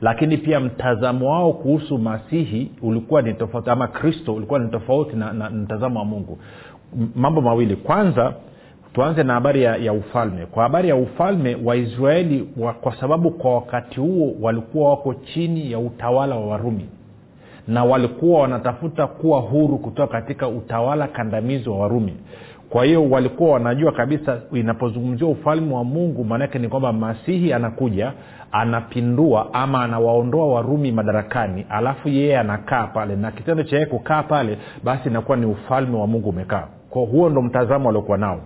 Lakini 0.00 0.36
pia 0.36 0.60
mtazamo 0.60 1.30
wao 1.30 1.52
kuhusu 1.52 1.98
masihi 1.98 2.70
ulikuwa 2.82 3.22
ni 3.22 3.34
tofauti 3.34 3.70
ama 3.70 3.88
kristo 3.88 4.34
ulikuwa 4.34 4.58
ni 4.58 4.68
tofauti 4.68 5.16
na, 5.16 5.32
na, 5.32 5.50
mtazamo 5.50 5.98
wa 5.98 6.04
mungu. 6.04 6.38
Mambo 7.14 7.40
mawili. 7.40 7.76
Kwanza 7.76 8.34
tuanze 8.92 9.22
na 9.22 9.34
habari 9.34 9.62
ya, 9.62 9.76
ya 9.76 9.92
ufalme. 9.92 10.46
Kwa 10.46 10.62
habari 10.62 10.88
ya 10.88 10.96
ufalme 10.96 11.56
waisraeli 11.64 12.48
wa, 12.56 12.72
kwa 12.72 12.96
sababu 13.00 13.30
kwa 13.30 13.54
wakati 13.54 14.00
huo 14.00 14.34
walikuwa 14.40 14.90
wako 14.90 15.14
chini 15.14 15.72
ya 15.72 15.78
utawala 15.78 16.34
wa 16.36 16.46
warumi 16.46 16.88
na 17.68 17.84
walikuwa 17.84 18.40
wanatafuta 18.40 19.06
kuwa 19.06 19.40
huru 19.40 19.78
kutoka 19.78 20.12
katika 20.12 20.48
utawala 20.48 21.06
kandamizi 21.06 21.68
wa 21.68 21.78
warumi. 21.78 22.16
Kwa 22.70 22.84
hiyo 22.84 23.10
walikuwa 23.10 23.50
wanajua 23.52 23.92
kabisa 23.92 24.38
inapozungumziwa 24.52 25.30
ufalme 25.30 25.74
wa 25.74 25.84
mungu 25.84 26.24
maanake 26.24 26.58
ni 26.58 26.68
kwamba 26.68 26.92
masihi 26.92 27.52
anakuja 27.52 28.12
anapindua 28.52 29.54
ama 29.54 29.84
anawaondoa 29.84 30.46
warumi 30.54 30.92
madarakani 30.92 31.66
alafu 31.70 32.08
yeye 32.08 32.38
anakaa 32.38 32.86
pale 32.86 33.16
na 33.16 33.30
kitendo 33.30 33.62
cha 33.62 33.76
yeye 33.76 33.86
kukaa 33.86 34.22
pale 34.22 34.58
basi 34.84 35.08
inakuwa 35.08 35.36
ni 35.36 35.46
ufalme 35.46 35.96
wa 35.98 36.06
mungu 36.06 36.28
umekaa. 36.28 36.64
Kwa 36.90 37.02
huo 37.02 37.28
ndo 37.30 37.42
mtazamo 37.42 37.86
waliokuwa 37.86 38.18
nao 38.18 38.40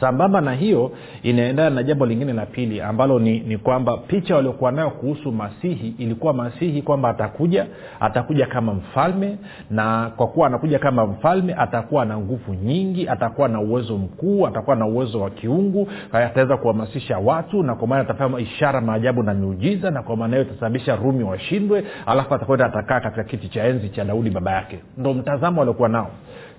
sambamba 0.00 0.40
na 0.40 0.54
hiyo 0.54 0.92
inaendana 1.22 1.70
na 1.70 1.82
jambo 1.82 2.06
lingine 2.06 2.32
la 2.32 2.46
pili 2.46 2.80
ambalo 2.80 3.18
ni, 3.18 3.40
ni 3.40 3.58
kwamba 3.58 3.96
picha 3.96 4.34
waliokuwa 4.36 4.72
nayo 4.72 4.90
kuhusu 4.90 5.32
masihi 5.32 5.94
ilikuwa 5.98 6.32
masihi 6.32 6.82
kwamba 6.82 7.08
atakuja 7.08 7.66
atakuja 8.00 8.46
kama 8.46 8.74
mfalme 8.74 9.36
na 9.70 10.10
kwa 10.16 10.26
kuwa 10.26 10.46
anakuja 10.46 10.78
kama 10.78 11.06
mfalme 11.06 11.54
atakuwa 11.54 12.04
na 12.04 12.18
nguvu 12.18 12.54
nyingi 12.54 13.08
atakuwa 13.08 13.48
na 13.48 13.60
uwezo 13.60 13.98
mkuu 13.98 14.46
atakuwa 14.46 14.76
na 14.76 14.86
uwezo 14.86 15.20
wa 15.20 15.30
kiungu 15.30 15.88
ataweza 16.12 16.56
kuhamasisha 16.56 17.18
watu 17.18 17.62
na 17.62 17.74
kwa 17.74 17.88
maana 17.88 18.02
atafanya 18.02 18.38
ishara 18.38 18.80
maajabu 18.80 19.22
na 19.22 19.34
miujiza 19.34 19.90
na 19.90 20.02
kwa 20.02 20.16
maana 20.16 20.36
hiyo 20.36 20.48
itasababisha 20.48 20.96
rumi 20.96 21.24
washindwe 21.24 21.84
alafu 22.06 22.34
atakwenda 22.34 22.66
atakaa 22.66 23.00
katika 23.00 23.24
kiti 23.24 23.48
cha 23.48 23.64
enzi 23.64 23.88
cha 23.88 24.04
daudi 24.04 24.30
baba 24.30 24.52
yake. 24.52 24.78
Ndo 24.98 25.14
mtazamo 25.14 25.60
waliokuwa 25.60 25.88
nao 25.88 26.10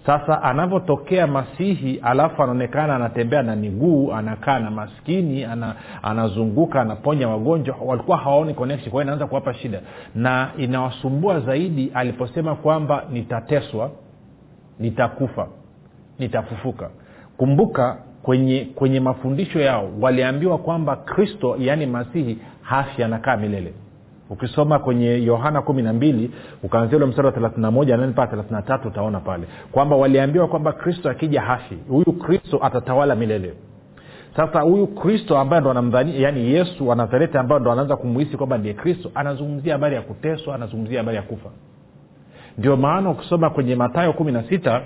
sasa 0.06 0.44
anavyotokea 0.44 1.28
masihi 1.28 2.00
alafu 2.04 2.44
anaonekana 2.44 2.96
anatembea 2.96 3.44
na 3.44 3.56
miguu 3.56 4.12
anakaa 4.14 4.60
na 4.60 4.72
maskini 4.72 5.44
ana, 5.44 5.76
anazunguka 6.04 6.82
anaponya 6.82 7.30
wagonjwa 7.30 7.76
walikuwa 7.86 8.18
hawaoni 8.18 8.54
connection 8.54 8.92
kwa 8.92 9.04
inaanza 9.04 9.28
kuwapa 9.28 9.54
shida. 9.54 9.82
Na 10.16 10.50
inawasumbua 10.58 11.40
zaidi 11.40 11.92
aliposema 11.94 12.56
kwamba 12.56 13.04
nitateswa 13.12 13.92
nitakufa 14.80 15.48
nitafufuka. 16.20 16.90
Kumbuka 17.38 17.98
kwenye 18.24 18.68
kwenye 18.76 19.00
mafundisho 19.00 19.60
yao 19.60 19.90
waliambiwa 20.02 20.58
kwamba 20.58 20.96
kristo 20.96 21.56
yaani 21.60 21.86
masihi 21.86 22.38
hafi 22.62 23.04
anakaa 23.04 23.38
milele 23.38 23.74
ukisoma 24.30 24.80
kwenye 24.80 25.24
yohana 25.24 25.62
kumi 25.62 25.82
na 25.82 25.94
mbili 25.94 26.32
ukaanzia 26.64 26.98
ule 26.98 27.06
mstari 27.06 27.26
wa 27.26 27.32
thelathinamoja 27.32 27.98
moja 27.98 28.08
mpaka 28.12 28.28
thelathinatatu 28.32 28.88
utaona 28.88 29.20
pale 29.20 29.44
kwamba 29.72 29.96
waliambiwa 29.96 30.48
kwamba 30.48 30.72
kristo 30.74 31.10
akija 31.10 31.42
hafi. 31.42 31.78
Huyu 31.90 32.14
kristo 32.14 32.60
atatawala 32.64 33.16
milele. 33.16 33.54
Sasa 34.36 34.62
huyu 34.62 34.88
kristo 34.88 35.38
ambaye 35.38 35.62
ndo 35.62 35.72
anamdhani 35.72 36.22
yaani 36.22 36.54
yesu 36.54 36.88
wa 36.88 36.96
nazareti 36.96 37.38
ambayo 37.38 37.60
ndo 37.60 37.72
anaanza 37.72 37.96
kumuhisi 37.96 38.38
kwamba 38.38 38.58
ndiye 38.58 38.74
kristo 38.74 39.12
anazungumzia 39.16 39.74
habari 39.74 39.96
ya 39.96 40.02
kuteswa 40.02 40.56
anazungumzia 40.56 41.00
habari 41.00 41.18
ya 41.18 41.24
kufa. 41.24 41.50
Ndio 42.58 42.78
maana 42.78 43.10
ukisoma 43.10 43.50
kwenye 43.50 43.76
matayo 43.76 44.14
kumi 44.14 44.32
na 44.32 44.44
sita 44.44 44.82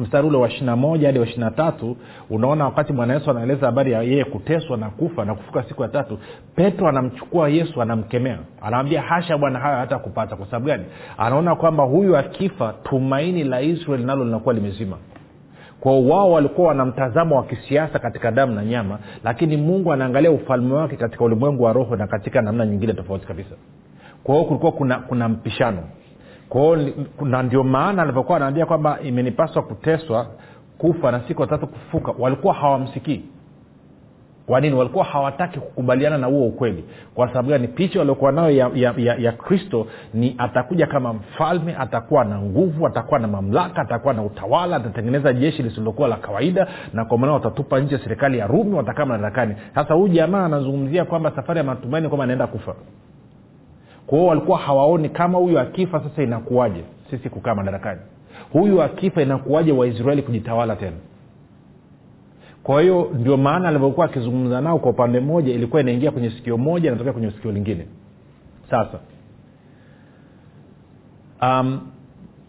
mstari 0.00 0.26
ule 0.28 0.36
wa 0.38 0.48
ishirina 0.48 0.76
moja 0.76 1.08
hadi 1.08 1.18
wa 1.18 1.24
ishirina 1.26 1.50
tatu 1.50 1.96
unaona 2.30 2.64
wakati 2.64 2.92
bwana 2.92 3.14
yesu 3.14 3.30
anaeleza 3.30 3.66
habari 3.66 3.92
ya 3.92 4.02
yeye 4.02 4.24
kuteswa 4.24 4.76
na 4.76 4.90
kufa 4.90 5.24
na 5.24 5.34
kufuka 5.34 5.62
siku 5.62 5.82
ya 5.82 5.88
tatu 5.88 6.18
petro 6.54 6.88
anamchukua 6.88 7.48
yesu 7.48 7.82
anamkemea. 7.82 8.38
Anamwambia 8.62 9.02
hasha 9.02 9.38
bwana 9.38 9.58
hayo 9.58 9.76
hata 9.76 9.98
kupata. 9.98 10.36
Kwa 10.36 10.46
sababu 10.46 10.66
gani? 10.66 10.84
Anaona 11.18 11.54
kwamba 11.54 11.84
huyu 11.84 12.16
akifa 12.16 12.74
tumaini 12.84 13.44
la 13.44 13.60
israeli 13.62 14.04
nalo 14.04 14.24
linakuwa 14.24 14.54
limezima. 14.54 14.96
Kwao 15.80 16.06
wao 16.08 16.30
walikuwa 16.32 16.68
wana 16.68 16.84
mtazamo 16.84 17.36
wa 17.36 17.44
kisiasa 17.44 17.98
katika 17.98 18.30
damu 18.30 18.54
na 18.54 18.64
nyama 18.64 18.98
lakini 19.24 19.56
mungu 19.56 19.92
anaangalia 19.92 20.30
ufalme 20.30 20.74
wake 20.74 20.96
katika 20.96 21.24
ulimwengu 21.24 21.62
wa 21.62 21.72
roho 21.72 21.96
na 21.96 22.06
katika 22.06 22.42
namna 22.42 22.66
nyingine 22.66 22.92
tofauti 22.92 23.26
kabisa. 23.26 23.54
Kwa 24.24 24.34
hiyo 24.34 24.46
kulikuwa 24.46 24.72
kuna, 24.72 24.96
kuna 24.98 25.28
mpishano 25.28 25.82
kwao 26.48 26.76
na 27.24 27.42
ndio 27.42 27.64
maana 27.64 28.02
alivyokuwa 28.02 28.36
anaambia 28.36 28.66
kwamba 28.66 28.98
imenipaswa 29.00 29.62
kuteswa 29.62 30.26
kufa 30.78 31.12
na 31.12 31.20
siku 31.28 31.40
watatu 31.40 31.66
kufuka 31.66 32.14
walikuwa 32.18 32.54
hawamsikii. 32.54 33.24
Kwa 34.46 34.60
nini? 34.60 34.74
Walikuwa 34.76 35.04
hawataki 35.04 35.60
kukubaliana 35.60 36.18
na 36.18 36.26
huo 36.26 36.46
ukweli. 36.46 36.84
Kwa 37.14 37.28
sababu 37.28 37.48
gani? 37.48 37.68
Picha 37.68 37.98
waliokuwa 37.98 38.32
nayo 38.32 38.50
ya, 38.50 38.70
ya, 38.74 38.94
ya, 38.96 39.14
ya 39.14 39.32
kristo 39.32 39.86
ni 40.14 40.34
atakuja 40.38 40.86
kama 40.86 41.12
mfalme 41.12 41.76
atakuwa 41.76 42.24
na 42.24 42.38
nguvu 42.40 42.86
atakuwa 42.86 43.20
na 43.20 43.28
mamlaka 43.28 43.82
atakuwa 43.82 44.14
na 44.14 44.22
utawala 44.22 44.76
atatengeneza 44.76 45.32
jeshi 45.32 45.62
lisilokuwa 45.62 46.08
la 46.08 46.16
kawaida 46.16 46.66
na 46.92 47.04
kwa 47.04 47.18
maana 47.18 47.32
watatupa 47.32 47.80
nje 47.80 47.98
serikali 47.98 48.38
ya 48.38 48.46
rumi 48.46 48.74
watakaa 48.74 49.04
madarakani. 49.06 49.54
Sasa 49.74 49.94
huyu 49.94 50.08
jamaa 50.08 50.44
anazungumzia 50.44 51.04
kwamba 51.04 51.30
safari 51.36 51.58
ya 51.58 51.64
matumaini 51.64 52.08
kwamba 52.08 52.24
anaenda 52.24 52.46
kufa 52.46 52.74
kwa 54.06 54.18
hiyo 54.18 54.28
walikuwa 54.28 54.58
hawaoni 54.58 55.08
kama 55.08 55.38
huyu 55.38 55.58
akifa 55.60 56.00
sasa 56.00 56.22
inakuwaje 56.22 56.84
sisi 57.10 57.30
kukaa 57.30 57.54
madarakani. 57.54 58.00
Huyu 58.52 58.82
akifa 58.82 59.22
inakuwaje 59.22 59.72
waisraeli 59.72 60.22
kujitawala 60.22 60.76
tena? 60.76 60.96
Kwa 62.62 62.82
hiyo 62.82 63.10
ndio 63.14 63.36
maana 63.36 63.68
alivyokuwa 63.68 64.06
akizungumza 64.06 64.60
nao 64.60 64.78
kwa 64.78 64.90
upande 64.90 65.20
mmoja 65.20 65.52
ilikuwa 65.54 65.82
inaingia 65.82 66.10
kwenye 66.10 66.30
sikio 66.30 66.58
moja 66.58 66.88
inatokea 66.88 67.12
kwenye 67.12 67.30
sikio 67.30 67.52
lingine. 67.52 67.86
Sasa 68.70 68.98
um, 71.42 71.80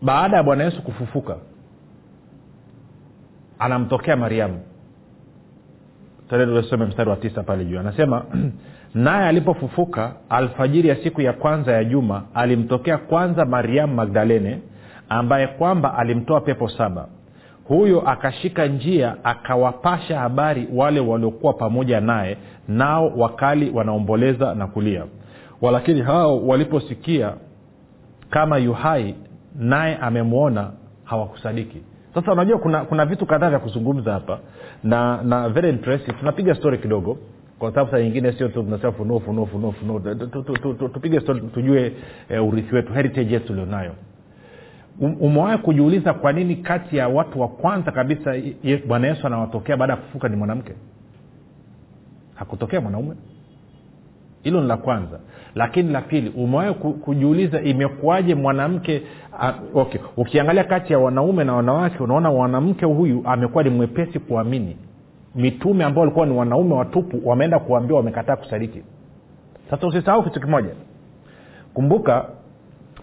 baada 0.02 0.38
ya 0.38 0.44
bwana 0.44 0.64
yesu 0.64 0.82
kufufuka 0.82 1.38
anamtokea 3.60 4.16
mariamu. 4.16 4.60
Tusome 6.30 6.86
mstari 6.86 7.10
wa 7.10 7.16
tisa 7.16 7.44
pale 7.44 7.66
juu. 7.66 7.80
Anasema 7.80 8.26
naye 8.98 9.28
alipofufuka 9.28 10.12
alfajiri 10.30 10.90
ya 10.90 10.96
siku 10.96 11.22
ya 11.22 11.34
kwanza 11.34 11.72
ya 11.72 11.84
juma 11.84 12.24
alimtokea 12.34 12.98
kwanza 12.98 13.46
mariamu 13.46 13.94
magdalene 13.96 14.60
ambaye 15.10 15.48
kwamba 15.48 15.98
alimtoa 15.98 16.42
pepo 16.42 16.70
saba. 16.70 17.08
Huyo 17.68 18.02
akashika 18.10 18.66
njia 18.66 19.16
akawapasha 19.24 20.20
habari 20.20 20.68
wale 20.74 21.00
waliokuwa 21.00 21.54
pamoja 21.54 22.02
naye 22.02 22.38
nao 22.68 23.08
wakali 23.18 23.70
wanaomboleza 23.74 24.56
na 24.56 24.68
kulia. 24.68 25.04
Walakini 25.62 26.02
hao 26.02 26.48
waliposikia 26.48 27.34
kama 28.30 28.58
yuhai 28.58 29.16
naye 29.56 29.96
amemwona 29.98 30.72
hawakusadiki. 31.04 31.82
Sasa 32.14 32.32
unajua 32.32 32.58
kuna 32.60 32.86
kuna 32.86 33.06
vitu 33.06 33.26
kadhaa 33.26 33.50
vya 33.50 33.60
kuzungumza 33.60 34.14
hapa 34.14 34.40
na 34.84 35.22
na 35.24 35.50
very 35.50 35.78
tunapiga 36.20 36.56
story 36.56 36.78
kidogo 36.78 37.18
kwa 37.60 37.70
sababu 37.72 37.92
saa 37.92 38.00
nyingine 38.00 38.32
sio 38.32 38.48
tu 38.48 38.64
tunasema 38.64 38.92
funuo 38.92 39.20
funuo 39.20 39.46
funuo 39.46 39.72
funuo. 39.72 40.00
Tupige 40.94 41.20
tujue 41.54 41.94
uh, 42.42 42.48
urithi 42.48 42.76
wetu 42.76 42.94
heritage 42.94 43.34
yetu 43.34 43.48
tulionayo. 43.48 43.92
Um- 45.02 45.18
umewahi 45.20 45.58
kujiuliza 45.58 46.14
kwa 46.14 46.34
nini 46.34 46.56
kati 46.56 46.98
ya 46.98 47.08
watu 47.08 47.42
wa 47.42 47.48
kwanza 47.48 47.92
kabisa 47.92 48.36
bwana 48.88 49.08
yesu 49.08 49.28
anawatokea 49.28 49.78
baada 49.78 49.94
ya 49.94 50.00
kufuka 50.00 50.30
ni 50.30 50.36
mwanamke? 50.36 50.74
Hakutokea 52.36 52.82
mwanaume. 52.82 53.16
Hilo 54.44 54.62
ni 54.62 54.68
la 54.68 54.78
kwanza. 54.78 55.20
Lakini 55.56 55.92
la 55.92 56.02
pili 56.02 56.30
umewahi 56.30 56.74
ku- 56.74 56.94
kujiuliza 56.94 57.62
imekuwaje 57.62 58.36
mwanamke 58.36 59.02
uh, 59.74 59.78
okay 59.78 60.02
ukiangalia 60.18 60.64
kati 60.64 60.94
ya 60.94 61.00
wanaume 61.00 61.44
na 61.44 61.54
wanawake 61.56 62.04
unaona 62.04 62.32
mwanamke 62.32 62.86
huyu 62.86 63.22
amekuwa 63.26 63.64
ni 63.64 63.70
mwepesi 63.70 64.20
kuamini 64.20 64.78
mitume 65.38 65.84
ambao 65.84 66.02
walikuwa 66.02 66.26
ni 66.26 66.38
wanaume 66.38 66.74
watupu 66.76 67.22
wameenda 67.30 67.60
kuambiwa 67.60 68.00
wamekataa 68.00 68.36
kusadiki 68.36 68.84
sasa 69.70 69.88
usisahau 69.88 70.24
kitu 70.24 70.40
kimoja. 70.42 70.70
Kumbuka 71.74 72.26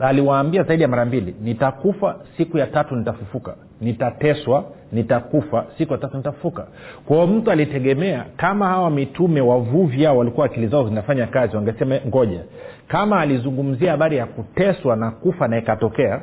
aliwaambia 0.01 0.63
zaidi 0.63 0.83
ya 0.83 0.89
mara 0.89 1.05
mbili 1.05 1.35
nitakufa 1.41 2.17
siku 2.37 2.59
ya 2.59 2.67
tatu 2.67 2.97
nitafufuka. 2.97 3.55
Nitateswa 3.81 4.65
nitakufa 4.93 5.67
siku 5.79 5.93
ya 5.93 5.99
tatu 5.99 6.17
nitafufuka. 6.17 6.67
Kwao 7.07 7.27
mtu 7.27 7.51
alitegemea 7.51 8.25
kama 8.37 8.69
hawa 8.69 8.91
mitume 8.91 9.41
wavuvi 9.41 10.05
hao 10.05 10.17
walikuwa 10.19 10.47
akili 10.47 10.67
zao 10.67 10.89
zinafanya 10.89 11.27
kazi 11.27 11.57
wangesema 11.57 11.99
ngoja. 12.07 12.41
Kama 12.89 13.21
alizungumzia 13.21 13.91
habari 13.91 14.17
ya 14.17 14.27
kuteswa 14.27 14.97
na 14.97 15.11
kufa 15.11 15.49
na 15.49 15.59
ikatokea 15.59 16.23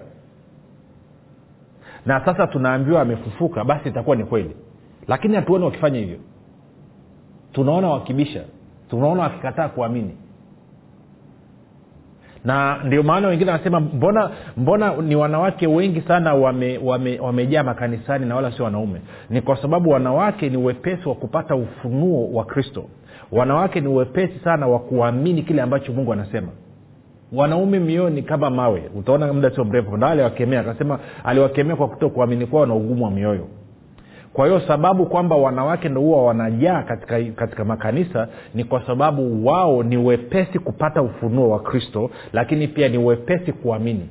na 2.06 2.26
sasa 2.26 2.48
tunaambiwa 2.48 3.02
amefufuka 3.02 3.64
basi 3.64 3.90
itakuwa 3.90 4.16
ni 4.16 4.24
kweli 4.24 4.56
lakini 5.08 5.36
hatuoni 5.36 5.66
wakifanya 5.66 6.00
hivyo. 6.00 6.18
Tunaona 7.52 7.90
wakibisha. 7.90 8.44
Tunaona 8.90 9.24
wakikataa 9.24 9.70
kuamini. 9.70 10.18
Na 12.46 12.84
ndio 12.84 13.04
maana 13.04 13.28
wengine 13.28 13.52
wanasema 13.52 13.80
mbona 13.80 14.32
mbona 14.58 14.96
ni 14.96 15.16
wanawake 15.16 15.68
wengi 15.68 16.02
sana 16.02 16.34
wamejaa 16.34 16.80
wame, 16.86 17.20
wame 17.20 17.64
makanisani 17.64 18.26
na 18.26 18.36
wala 18.36 18.52
sio 18.52 18.66
wanaume? 18.66 19.02
Ni 19.30 19.42
kwa 19.42 19.58
sababu 19.62 19.90
wanawake 19.90 20.50
ni 20.50 20.58
wepesi 20.58 21.10
wa 21.10 21.16
kupata 21.16 21.56
ufunuo 21.56 22.32
wa 22.34 22.46
kristo. 22.46 22.84
Wanawake 23.32 23.82
ni 23.82 23.88
wepesi 23.88 24.40
sana 24.44 24.68
wa 24.68 24.80
kuamini 24.80 25.42
kile 25.44 25.62
ambacho 25.62 25.94
mungu 25.94 26.14
anasema. 26.14 26.48
Wanaume 27.34 27.80
mioni 27.80 28.24
kama 28.24 28.50
mawe. 28.50 28.90
Utaona 28.96 29.34
muda 29.34 29.50
sio 29.52 29.64
mrefu. 29.66 29.98
Na 29.98 30.08
aliwakemea 30.08 30.60
akasema 30.60 31.00
aliwakemea 31.24 31.76
kwa 31.76 31.88
kuto 31.88 32.10
kuamini 32.10 32.46
kwao 32.46 32.66
na 32.66 32.76
ugumu 32.76 33.06
wa 33.06 33.12
mioyo 33.12 33.48
kwa 34.34 34.46
hiyo 34.48 34.62
sababu 34.68 35.06
kwamba 35.06 35.36
wanawake 35.36 35.90
ndo 35.90 36.02
huwa 36.02 36.26
wanajaa 36.26 36.82
katika, 36.84 37.24
katika 37.24 37.66
makanisa 37.66 38.28
ni 38.56 38.64
kwa 38.64 38.86
sababu 38.86 39.46
wao 39.48 39.84
ni 39.84 39.98
wepesi 39.98 40.60
kupata 40.60 41.02
ufunuo 41.02 41.50
wa 41.50 41.60
kristo 41.60 42.10
lakini 42.34 42.68
pia 42.68 42.90
ni 42.90 42.98
wepesi 42.98 43.52
kuamini. 43.54 44.10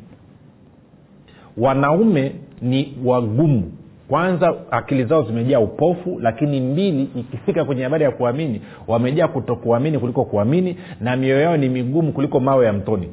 Wanaume 1.57 2.33
ni 2.62 2.99
wagumu. 3.05 3.73
Kwanza 4.09 4.55
akili 4.71 5.05
zao 5.05 5.23
zimejaa 5.23 5.61
upofu 5.61 6.19
lakini 6.21 6.61
mbili 6.61 7.03
ikifika 7.17 7.65
kwenye 7.65 7.83
habari 7.83 8.05
ya 8.05 8.11
kuamini 8.11 8.62
wamejaa 8.89 9.29
kutokuamini 9.29 9.99
kuliko 9.99 10.25
kuamini 10.25 10.77
na 11.00 11.17
mioyo 11.17 11.41
yao 11.41 11.57
ni 11.57 11.69
migumu 11.69 12.12
kuliko 12.12 12.41
mawe 12.41 12.67
ya 12.67 12.73
mtoni 12.73 13.09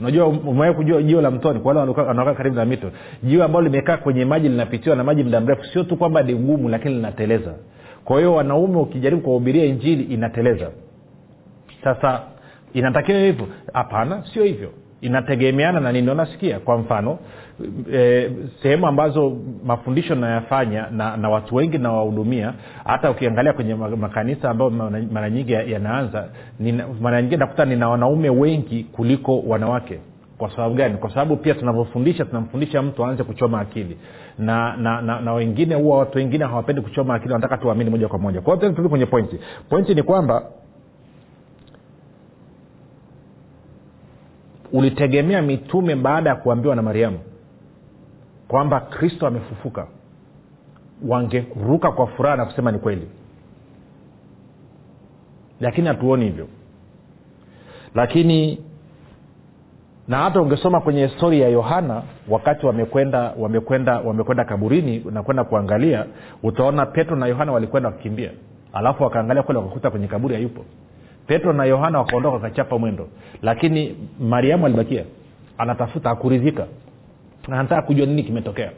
unajua 0.00 0.26
umewahi 0.26 0.74
kujua 0.74 1.02
jio 1.02 1.20
la 1.20 1.30
mtoni? 1.30 1.60
Kwa 1.60 1.74
wale 1.74 1.92
wanaokaa 2.06 2.34
karibu 2.34 2.56
na 2.56 2.64
mito. 2.64 2.90
Jio 3.22 3.44
ambalo 3.44 3.64
limekaa 3.64 3.96
kwenye 3.96 4.24
maji 4.24 4.48
linapitiwa 4.48 4.96
na 4.96 5.04
maji 5.04 5.24
muda 5.24 5.40
mrefu. 5.40 5.64
Sio 5.64 5.84
tu 5.84 5.96
kwamba 5.96 6.22
ni 6.22 6.34
gumu 6.34 6.68
lakini 6.68 6.94
linateleza. 6.94 7.54
Kwa 8.04 8.16
hiyo 8.18 8.34
wanaume 8.34 8.78
ukijaribu 8.78 9.22
kuwahubiria 9.22 9.64
injili 9.64 10.02
inateleza. 10.02 10.70
Sasa 11.84 12.20
inatakiwa 12.74 13.18
hivyo? 13.18 13.46
Hapana 13.72 14.24
sio 14.32 14.44
hivyo. 14.44 14.70
Inategemeana 15.00 15.80
na 15.80 15.92
nini? 15.92 16.14
Nasikia 16.14 16.58
kwa 16.58 16.78
mfano 16.78 17.18
e, 17.92 18.30
sehemu 18.62 18.86
ambazo 18.86 19.36
mafundisho 19.64 20.14
nayafanya 20.14 20.86
na, 20.90 21.16
na 21.16 21.28
watu 21.28 21.54
wengi 21.56 21.78
nawahudumia 21.78 22.54
hata 22.84 23.10
ukiangalia 23.10 23.52
kwenye 23.52 23.74
makanisa 23.74 24.50
ambayo 24.50 24.70
mara 25.12 25.30
nyingi 25.30 25.52
yanaanza 25.52 26.28
mara 27.00 27.22
nyingi 27.22 27.36
nakuta 27.36 27.64
nina 27.64 27.88
wanaume 27.88 28.30
wengi 28.30 28.84
kuliko 28.84 29.40
wanawake. 29.40 29.98
Kwa 30.38 30.50
sababu 30.50 30.74
gani? 30.74 30.96
Kwa 30.96 31.10
sababu 31.10 31.36
pia 31.36 31.54
tunavyofundisha 31.54 32.24
tunamfundisha 32.24 32.82
mtu 32.82 33.04
aanze 33.04 33.24
kuchoma 33.24 33.60
akili. 33.60 33.98
Na 34.38 34.76
na, 34.76 35.02
na, 35.02 35.20
na 35.20 35.32
wengine 35.32 35.74
huwa 35.74 35.98
watu 35.98 36.18
wengine 36.18 36.44
hawapendi 36.44 36.82
kuchoma 36.82 37.14
akili 37.14 37.32
wanataka 37.32 37.56
tuamini 37.58 37.90
moja 37.90 38.08
kwa 38.08 38.18
moja. 38.18 38.40
Kwa 38.40 38.56
hiyo 38.56 38.88
kwenye 38.88 39.06
pointi 39.06 39.38
pointi 39.68 39.94
ni 39.94 40.02
kwamba 40.02 40.42
ulitegemea 44.72 45.42
mitume 45.42 45.94
baada 45.96 46.30
ya 46.30 46.36
kuambiwa 46.36 46.76
na 46.76 46.82
mariamu 46.82 47.18
kwamba 48.54 48.80
kristo 48.80 49.26
amefufuka 49.26 49.86
wangeruka 51.08 51.92
kwa 51.92 52.06
furaha 52.06 52.36
na 52.36 52.44
kusema 52.44 52.72
ni 52.72 52.78
kweli. 52.78 53.08
Lakini 55.60 55.88
hatuoni 55.88 56.24
hivyo. 56.24 56.48
Lakini 57.94 58.58
na 60.08 60.18
hata 60.18 60.40
ungesoma 60.40 60.80
kwenye 60.80 61.08
stori 61.08 61.40
ya 61.40 61.48
yohana 61.48 62.02
wakati 62.28 62.66
wamekwenda 62.66 63.32
wamekwenda 63.38 63.98
wamekwenda 64.00 64.44
kaburini 64.44 65.04
nakwenda 65.10 65.44
kuangalia 65.44 66.06
utaona 66.42 66.86
petro 66.86 67.16
na 67.16 67.26
yohana 67.26 67.52
walikwenda 67.52 67.88
wakikimbia 67.88 68.30
alafu 68.72 69.02
wakaangalia 69.02 69.42
kule 69.42 69.58
wakakuta 69.58 69.90
kwenye 69.90 70.06
kaburi 70.06 70.34
hayupo. 70.34 70.64
Petro 71.26 71.52
na 71.52 71.64
yohana 71.64 71.98
wakaondoka 71.98 72.34
wakachapa 72.34 72.78
mwendo. 72.78 73.08
Lakini 73.42 73.96
mariamu 74.20 74.66
alibakia 74.66 75.04
anatafuta 75.58 76.10
akuridhika 76.10 76.66
anataka 77.48 77.82
kujua 77.82 78.06
nini 78.06 78.22
kimetokea. 78.22 78.70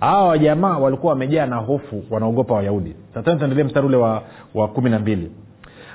Hawa 0.00 0.28
wajamaa 0.28 0.78
walikuwa 0.78 1.12
wamejaa 1.12 1.46
na 1.46 1.56
hofu 1.56 2.02
wanaogopa 2.10 2.54
wayahudi. 2.54 2.94
Sasa 3.14 3.36
tuendelee 3.36 3.64
mstari 3.64 3.86
ule 3.86 3.96
wa, 3.96 4.22
wa 4.54 4.68
kumi 4.68 4.90
na 4.90 4.98
mbili. 4.98 5.30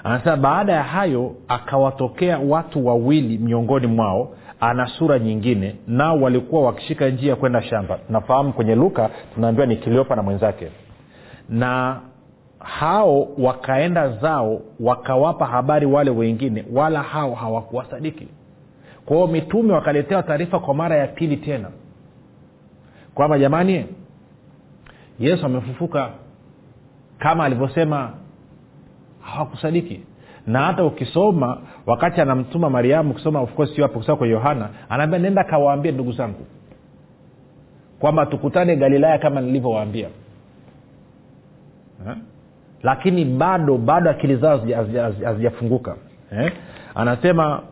Anasema 0.03 0.37
baada 0.37 0.73
ya 0.73 0.83
hayo 0.83 1.35
akawatokea 1.47 2.39
watu 2.39 2.87
wawili 2.87 3.37
miongoni 3.37 3.87
mwao 3.87 4.31
ana 4.59 4.87
sura 4.87 5.19
nyingine 5.19 5.75
nao 5.87 6.21
walikuwa 6.21 6.61
wakishika 6.61 7.09
njia 7.09 7.35
kwenda 7.35 7.61
shamba. 7.61 7.97
Tunafahamu 7.97 8.53
kwenye 8.53 8.75
luka 8.75 9.09
tunaambiwa 9.35 9.67
ni 9.67 9.75
kiliopa 9.75 10.15
na 10.15 10.23
mwenzake. 10.23 10.67
Na 11.49 11.99
hao 12.59 13.27
wakaenda 13.37 14.09
zao 14.09 14.61
wakawapa 14.79 15.45
habari 15.45 15.85
wale 15.85 16.11
wengine 16.11 16.65
wala 16.73 17.01
hao 17.03 17.33
hawakuwasadiki. 17.33 18.27
Kwa 19.05 19.15
hiyo 19.15 19.27
mitume 19.27 19.73
wakaletewa 19.73 20.23
taarifa 20.23 20.59
kwa 20.59 20.73
mara 20.73 20.95
ya 20.95 21.07
pili 21.07 21.37
tena 21.37 21.67
kwamba 23.15 23.39
jamani 23.39 23.85
yesu 25.19 25.45
amefufuka. 25.45 26.09
Kama 27.19 27.45
alivyosema 27.45 28.13
hawakusadiki. 29.21 30.01
Na 30.47 30.59
hata 30.59 30.83
ukisoma 30.83 31.57
wakati 31.85 32.21
anamtuma 32.21 32.69
mariamu 32.69 33.11
ukisoma 33.11 33.41
of 33.41 33.53
course 33.53 33.75
sio 33.75 33.83
hapo 33.83 33.99
kusoma 33.99 34.17
kwa 34.17 34.27
yohana 34.27 34.69
anaambia 34.89 35.19
nenda 35.19 35.43
kawaambie 35.43 35.91
ndugu 35.91 36.11
zangu 36.11 36.45
kwamba 37.99 38.25
tukutane 38.25 38.75
galilaya 38.75 39.17
kama 39.17 39.41
nilivyowaambia. 39.41 40.09
Lakini 42.83 43.25
bado 43.25 43.77
bado 43.77 44.09
akili 44.09 44.35
zao 44.35 44.61
hazijafunguka. 45.23 45.95
Eh? 46.31 46.53
anasema 46.95 47.63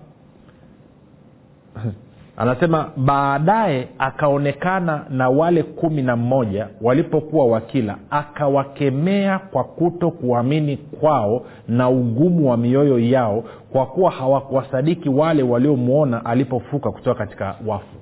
anasema 2.40 2.90
baadaye 2.98 3.88
akaonekana 3.98 5.06
na 5.10 5.30
wale 5.30 5.64
kumi 5.64 6.02
na 6.02 6.16
mmoja 6.16 6.68
walipokuwa 6.82 7.46
wakila 7.46 7.98
akawakemea 8.10 9.40
kwa 9.40 9.64
kuto 9.64 10.12
kuamini 10.12 10.78
kwao 10.78 11.46
na 11.68 11.90
ugumu 11.90 12.50
wa 12.50 12.58
mioyo 12.58 13.00
yao 13.00 13.44
kwa 13.72 13.86
kuwa 13.86 14.12
hawakuwasadiki 14.12 15.10
wale 15.10 15.44
waliomwona 15.44 16.26
alipofuka 16.26 16.92
kutoka 16.92 17.20
katika 17.26 17.56
wafu. 17.68 17.96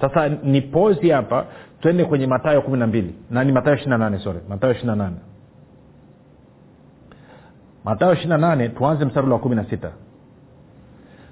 Sasa 0.00 0.28
ni 0.28 0.60
pozi 0.60 1.10
hapa 1.10 1.44
twende 1.80 2.04
kwenye 2.04 2.26
matayo 2.26 2.62
kumi 2.62 2.78
na 2.78 2.86
mbili. 2.86 3.14
Nani? 3.30 3.52
Matayo 3.52 3.76
ishiri 3.76 3.90
na 3.90 3.98
nane 3.98 4.18
sore 4.18 4.38
matayo 4.48 4.72
ishiri 4.72 4.86
na 4.86 4.96
nane. 4.96 5.16
Matayo 7.84 8.12
ishiri 8.12 8.28
na 8.28 8.38
nane 8.38 8.68
tuanze 8.68 9.04
mstari 9.04 9.30
wa 9.30 9.38
kumi 9.38 9.56
na 9.56 9.64
sita 9.64 9.90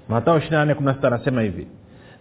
matao 0.09 0.41
anasema 1.03 1.41
hivi 1.41 1.67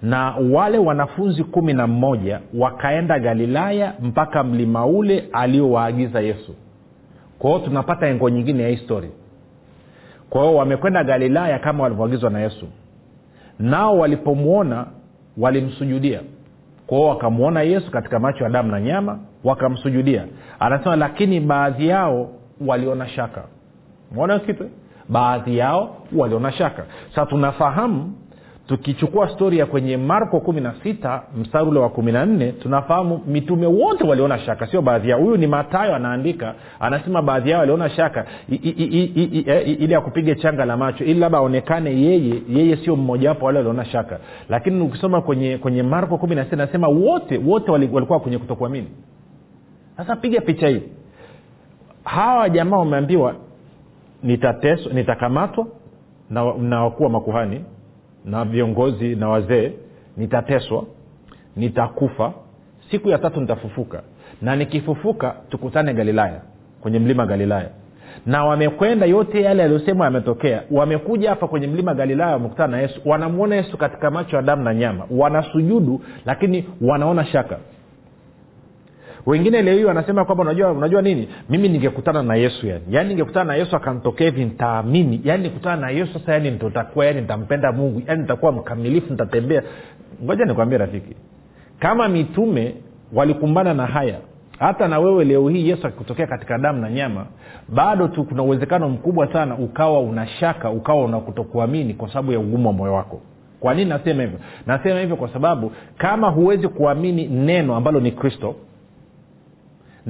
na 0.03 0.35
wale 0.53 0.79
wanafunzi 0.79 1.45
kumi 1.45 1.73
na 1.73 1.87
mmoja 1.87 2.41
wakaenda 2.59 3.19
galilaya 3.19 3.95
mpaka 4.01 4.45
mlima 4.45 4.87
ule 4.87 5.29
aliowaagiza 5.33 6.21
yesu. 6.21 6.55
Kwa 7.39 7.51
hiyo 7.51 7.65
tunapata 7.65 8.07
engo 8.07 8.31
nyingine 8.31 8.63
ya 8.63 8.69
histori 8.69 9.11
kwa 10.31 10.43
hiyo 10.43 10.55
wamekwenda 10.55 11.05
galilaya 11.05 11.59
kama 11.59 11.83
walivyoagizwa 11.83 12.31
na 12.31 12.41
yesu. 12.41 12.67
Nao 13.59 13.99
walipomwona 13.99 14.87
walimsujudia. 15.39 16.21
Kwa 16.87 16.99
hiyo 16.99 17.11
wakamwona 17.11 17.63
yesu 17.63 17.91
katika 17.91 18.19
macho 18.19 18.45
ya 18.45 18.51
damu 18.51 18.71
na 18.73 18.81
nyama 18.81 19.19
wakamsujudia. 19.45 20.25
Anasema 20.61 20.97
lakini 20.97 21.41
baadhi 21.41 21.89
yao 21.89 22.31
waliona 22.67 23.09
shaka. 23.09 23.45
Mwona 24.13 24.39
kitu 24.39 24.71
baadhi 25.09 25.59
yao 25.59 25.97
waliona 26.17 26.53
shaka. 26.53 26.85
Sasa 27.09 27.27
tunafahamu 27.27 28.13
tukichukua 28.69 29.29
stori 29.29 29.59
ya 29.59 29.67
kwenye 29.67 29.97
marko 29.97 30.41
kumi 30.41 30.61
na 30.61 30.75
sita 30.83 31.23
mstari 31.41 31.65
ule 31.67 31.79
wa 31.81 31.89
kumi 31.89 32.13
na 32.13 32.27
nne 32.27 32.53
tunafahamu 32.53 33.21
mitume 33.27 33.67
wote 33.67 34.05
waliona 34.05 34.39
shaka. 34.39 34.67
Sio 34.67 34.83
baadhi 34.83 35.09
yao. 35.11 35.21
Huyu 35.21 35.37
ni 35.37 35.47
matayo 35.47 35.95
anaandika 35.95 36.55
anasema 36.81 37.23
baadhi 37.23 37.51
yao 37.51 37.61
waliona 37.61 37.91
shaka. 37.91 38.27
Eh, 38.51 39.81
ili 39.81 39.95
akupiga 39.95 40.35
changa 40.35 40.65
la 40.65 40.77
macho 40.77 41.05
ili 41.05 41.21
labda 41.21 41.39
aonekane 41.39 41.91
yeye 42.03 42.43
yeye 42.49 42.77
sio 42.77 42.97
mmojawapo 42.97 43.47
wale 43.47 43.59
waliona 43.59 43.85
shaka. 43.85 44.19
Lakini 44.49 44.81
ukisoma 44.81 45.21
kwenye 45.21 45.59
kwenye 45.59 45.83
marko 45.83 46.19
kumi 46.19 46.35
na 46.35 46.45
sita 46.45 46.57
anasema 46.63 46.89
wote 46.89 47.39
wote 47.39 47.71
walikuwa 47.71 48.21
kwenye 48.21 48.39
kutokuamini. 48.39 48.89
Sasa 49.97 50.17
piga 50.17 50.41
picha 50.41 50.69
hii. 50.69 50.83
Hawa 52.05 52.49
jamaa 52.49 52.77
wameambiwa 52.77 53.35
nitateswa 54.25 54.93
nitakamatwa 54.93 55.67
na, 56.31 56.55
na 56.55 56.85
wakuu 56.85 57.05
wa 57.05 57.11
makuhani 57.11 57.65
na 58.25 58.45
viongozi 58.45 59.17
na 59.17 59.29
wazee. 59.29 59.73
Nitateswa 60.17 60.85
nitakufa. 61.57 62.33
Siku 62.91 63.09
ya 63.09 63.19
tatu 63.19 63.41
nitafufuka. 63.41 64.03
Na 64.43 64.57
nikifufuka 64.57 65.35
tukutane 65.49 65.95
galilaya 65.95 66.41
kwenye 66.81 66.99
mlima 66.99 67.27
galilaya. 67.27 67.69
Na 68.27 68.45
wamekwenda 68.45 69.07
yote 69.07 69.43
yale 69.43 69.63
yaliyosemwa 69.63 70.07
yametokea. 70.07 70.63
Wamekuja 70.71 71.31
hapa 71.31 71.49
kwenye 71.49 71.67
mlima 71.67 71.95
galilaya 71.95 72.33
wamekutana 72.33 72.77
na 72.77 72.83
yesu. 72.83 73.01
Wanamwona 73.05 73.57
yesu 73.57 73.77
katika 73.79 74.11
macho 74.11 74.37
ya 74.37 74.43
damu 74.43 74.63
na 74.63 74.75
nyama. 74.75 75.05
Wanasujudu 75.11 76.01
lakini 76.27 76.65
wanaona 76.81 77.25
shaka 77.25 77.59
wengine 79.27 79.63
leo 79.63 79.77
hii 79.77 79.85
wanasema 79.85 80.25
kwamba 80.25 80.43
unajua 80.45 80.73
unajua 80.73 81.03
nini? 81.03 81.29
Mimi 81.51 81.69
ningekutana 81.69 82.23
na 82.23 82.35
yesu 82.35 82.67
yani. 82.67 82.85
Yaani 82.91 83.09
ningekutana 83.09 83.45
na 83.45 83.55
yesu 83.55 83.77
akantokea 83.77 84.31
hivi 84.31 84.45
nitaamini. 84.45 85.21
Yaani 85.25 85.43
nikutana 85.43 85.77
na 85.77 85.91
yesu 85.91 86.13
sasa 86.13 86.33
yani 86.33 86.51
nitakuwa 86.51 87.07
yani 87.07 87.21
nitampenda 87.21 87.73
mungu. 87.73 88.03
Yani 88.07 88.21
nitakuwa 88.23 88.53
mkamilifu 88.53 89.11
nitatembea. 89.13 89.63
Ngoja 90.25 90.45
nikwambie 90.45 90.79
rafiki. 90.79 91.17
Kama 91.79 92.09
mitume 92.09 92.75
walikumbana 93.13 93.75
na 93.75 93.87
haya 93.87 94.19
hata 94.59 94.89
na 94.89 94.99
wewe 94.99 95.25
leo 95.25 95.49
hii 95.49 95.69
yesu 95.69 95.87
akikutokea 95.87 96.27
katika 96.27 96.59
damu 96.59 96.81
na 96.81 96.91
nyama 96.91 97.27
bado 97.69 98.09
tu 98.09 98.25
kuna 98.25 98.43
uwezekano 98.43 98.89
mkubwa 98.89 99.33
sana 99.33 99.59
ukawa 99.59 100.01
unashaka 100.01 100.71
ukawa 100.71 101.05
unakutokuamini 101.05 101.95
kwa 101.95 102.09
sababu 102.09 102.33
ya 102.33 102.39
ugumu 102.39 102.67
wa 102.69 102.73
moyo 102.75 102.95
wako. 102.95 103.21
Kwa 103.61 103.75
nini 103.75 103.91
nasema 103.91 104.23
hivyo? 104.23 104.39
Nasema 104.67 105.01
hivyo 105.01 105.17
kwa 105.17 105.29
sababu 105.29 105.73
kama 105.99 106.29
huwezi 106.29 106.69
kuamini 106.69 107.27
neno 107.27 107.77
ambalo 107.77 108.01
ni 108.01 108.11
kristo 108.13 108.55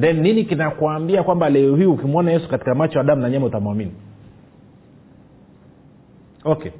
then 0.00 0.20
nini 0.20 0.44
kinakuambia 0.44 1.22
kwamba 1.22 1.50
leo 1.50 1.76
hii 1.76 1.85
ukimwona 1.85 2.30
yesu 2.33 2.48
katika 2.48 2.74
macho 2.74 2.98
ya 2.98 3.04
damu 3.04 3.22
na 3.22 3.30
nyama 3.30 3.46
utamwamini? 3.46 3.92
Okay. 6.44 6.70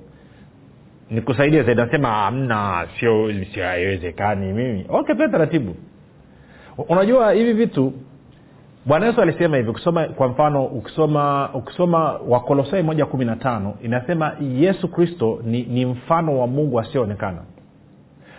Nikusaidie 1.11 1.62
zaidi 1.62 1.81
nasema 1.81 2.27
amna 2.27 2.87
sio 3.00 3.33
haiwezekani 3.64 4.53
mimi. 4.53 4.87
Okay 4.88 5.14
pia 5.14 5.29
taratibu. 5.29 5.74
Unajua 6.88 7.33
hivi 7.33 7.53
vitu 7.53 7.92
bwana 8.87 9.07
yesu 9.07 9.20
alisema 9.22 9.57
hivi 9.57 9.72
kusoma 9.72 10.05
kwa 10.09 10.29
mfano 10.29 10.64
ukisoma 10.64 11.50
ukisoma 11.55 12.12
wakolosai 12.29 12.83
moja 12.83 13.07
kumi 13.07 13.24
na 13.24 13.37
tano 13.37 13.74
inasema 13.83 14.37
yesu 14.40 14.88
kristo 14.88 15.40
ni, 15.44 15.62
ni 15.62 15.87
mfano 15.87 16.38
wa 16.40 16.46
mungu 16.46 16.81
asioonekana 16.81 17.38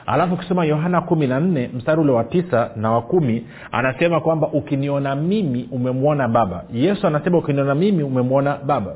alafu 0.06 0.34
ukisoma 0.34 0.66
yohana 0.66 1.02
kumi 1.02 1.28
na 1.28 1.40
nne 1.40 1.70
mstari 1.74 2.02
ule 2.02 2.12
wa 2.12 2.24
tisa 2.24 2.70
na 2.76 2.92
wa 2.92 3.02
kumi 3.02 3.46
anasema 3.72 4.20
kwamba 4.20 4.48
ukiniona 4.48 5.16
mimi 5.16 5.70
umemwona 5.72 6.28
baba. 6.28 6.64
Yesu 6.74 7.08
anasema 7.08 7.38
ukiniona 7.38 7.76
mimi 7.76 8.04
umemwona 8.04 8.58
baba. 8.66 8.94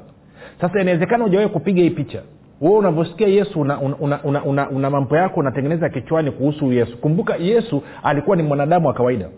Sasa 0.61 0.81
inawezekana 0.81 1.25
ujawahi 1.25 1.49
kupiga 1.49 1.81
hii 1.81 1.89
picha. 1.89 2.21
Wewe 2.61 2.77
unavyosikia 2.77 3.27
yesu 3.27 3.61
una, 3.61 3.79
una, 3.79 3.95
una, 3.99 4.23
una, 4.23 4.43
una, 4.43 4.69
una 4.69 4.89
mambo 4.89 5.17
yako 5.17 5.39
unatengeneza 5.39 5.89
kichwani 5.89 6.31
kuhusu 6.31 6.71
yesu. 6.73 6.97
Kumbuka 6.97 7.35
yesu 7.35 7.83
alikuwa 8.03 8.35
ni 8.37 8.43
mwanadamu 8.43 8.87
wa 8.87 8.93
kawaida 8.93 9.29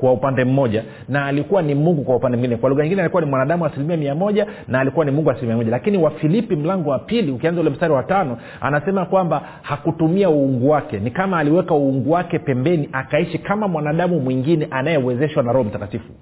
kwa 0.00 0.12
upande 0.12 0.44
mmoja 0.44 0.84
na 1.08 1.24
alikuwa 1.26 1.62
ni 1.62 1.74
mungu 1.74 2.04
kwa 2.04 2.16
upande 2.16 2.38
mwingine. 2.38 2.56
Kwa 2.60 2.70
lugha 2.70 2.82
nyingine 2.82 3.02
alikuwa 3.02 3.22
ni 3.22 3.30
mwanadamu 3.30 3.66
asilimia 3.66 3.96
mia 3.96 4.14
moja 4.14 4.46
na 4.68 4.80
alikuwa 4.80 5.04
ni 5.04 5.10
mungu 5.10 5.30
asilimia 5.30 5.56
moja. 5.56 5.70
Lakini 5.70 5.98
wafilipi 5.98 6.56
mlango 6.56 6.90
wa 6.90 6.98
pili 6.98 7.32
ukianza 7.32 7.60
ule 7.60 7.70
mstari 7.70 7.92
wa 7.92 8.02
tano 8.02 8.38
anasema 8.60 9.04
kwamba 9.06 9.42
hakutumia 9.62 10.30
uungu 10.30 10.68
wake. 10.70 10.98
Ni 10.98 11.10
kama 11.10 11.38
aliweka 11.38 11.74
uungu 11.74 12.10
wake 12.10 12.38
pembeni 12.38 12.88
akaishi 12.92 13.38
kama 13.38 13.68
mwanadamu 13.68 14.20
mwingine 14.20 14.68
anayewezeshwa 14.70 15.42
na 15.42 15.52
roho 15.52 15.64
mtakatifu. 15.64 16.12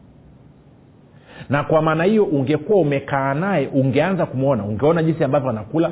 Na 1.51 1.65
kwa 1.65 1.83
maana 1.83 2.05
hiyo 2.05 2.25
ungekuwa 2.25 2.79
umekaa 2.81 3.35
naye 3.35 3.69
ungeanza 3.75 4.27
kumwona 4.27 4.65
ungeona 4.65 5.03
jinsi 5.03 5.25
ambavyo 5.25 5.51
anakula. 5.51 5.91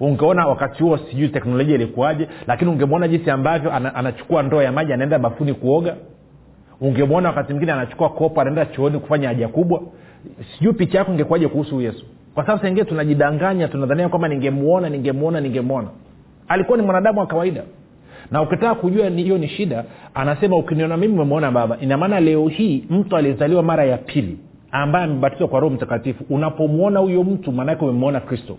Ungeona 0.00 0.46
wakati 0.46 0.82
huo 0.82 0.98
sijui 0.98 1.28
teknolojia 1.28 1.74
ilikuwaje 1.74 2.28
lakini 2.46 2.70
ungemwona 2.70 3.08
jinsi 3.08 3.30
ambavyo 3.30 3.72
anachukua 3.72 4.42
ndoo 4.42 4.62
ya 4.62 4.72
maji 4.72 4.92
anaenda 4.92 5.18
bafuni 5.18 5.54
kuoga 5.54 5.96
ungemwona 6.80 7.28
wakati 7.28 7.52
mwingine 7.52 7.72
anachukua 7.72 8.08
kopo 8.08 8.40
anaenda 8.40 8.66
chooni 8.66 8.98
kufanya 8.98 9.28
haja 9.28 9.48
kubwa. 9.48 9.82
Sijui 10.58 10.72
picha 10.72 10.98
yako 10.98 11.12
ingekuwaje 11.12 11.48
kuhusu 11.48 11.80
yesu. 11.80 12.04
Kwa 12.34 12.46
sababu 12.46 12.62
sengine 12.62 12.84
tunajidanganya 12.84 13.68
tunadhania 13.68 14.08
kwamba 14.08 14.28
ningemwona 14.28 14.88
ningemwona 14.88 15.40
ningemwona. 15.40 15.88
Alikuwa 16.48 16.78
ni 16.78 16.84
mwanadamu 16.84 17.20
wa 17.20 17.26
kawaida. 17.26 17.62
Na 18.30 18.42
ukitaka 18.42 18.74
kujua 18.74 19.08
hiyo 19.08 19.38
ni 19.38 19.48
shida 19.48 19.84
anasema 20.14 20.56
ukiniona 20.56 20.96
mimi 20.96 21.14
umemwona 21.14 21.50
baba. 21.50 21.78
Ina 21.80 21.96
maana 21.98 22.20
leo 22.20 22.48
hii 22.48 22.84
mtu 22.90 23.16
aliyezaliwa 23.16 23.62
mara 23.62 23.84
ya 23.84 23.96
pili 23.98 24.38
ambaye 24.70 25.04
amebatizwa 25.04 25.48
kwa 25.48 25.60
roho 25.60 25.74
mtakatifu. 25.74 26.24
Unapomwona 26.30 27.00
huyo 27.00 27.24
mtu 27.24 27.52
maanake 27.52 27.84
umemwona 27.84 28.20
kristo 28.20 28.56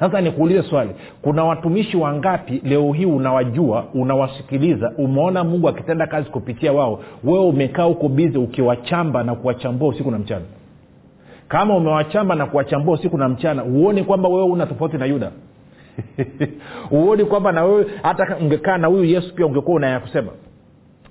sasa 0.00 0.20
nikuulize 0.20 0.62
swali. 0.62 0.90
Kuna 1.22 1.44
watumishi 1.44 1.96
wangapi 1.96 2.60
leo 2.64 2.92
hii 2.92 3.04
unawajua 3.04 3.84
unawasikiliza 3.94 4.92
umeona 4.98 5.44
mungu 5.44 5.68
akitenda 5.68 6.06
kazi 6.06 6.30
kupitia 6.30 6.72
wao 6.72 7.00
wewe 7.24 7.44
umekaa 7.44 7.82
huko 7.82 8.08
bizi 8.08 8.38
ukiwachamba 8.38 9.22
na 9.22 9.34
kuwachambua 9.34 9.88
usiku 9.88 10.10
na 10.10 10.18
mchana? 10.18 10.44
Kama 11.48 11.76
umewachamba 11.76 12.34
na 12.34 12.46
kuwachambua 12.46 12.94
usiku 12.94 13.18
na 13.18 13.28
mchana 13.28 13.62
huoni 13.62 14.04
kwamba 14.04 14.28
wewe 14.28 14.44
una 14.44 14.66
tofauti 14.66 14.96
na 14.98 15.06
yuda? 15.06 15.30
Huoni 16.90 17.24
kwamba 17.24 17.52
na 17.52 17.64
wewe 17.64 17.86
hata 18.02 18.36
ungekaa 18.36 18.78
na 18.78 18.88
huyu 18.88 19.04
yesu 19.04 19.34
pia 19.34 19.46
ungekuwa 19.46 19.76
unaya 19.76 20.00
kusema? 20.00 20.32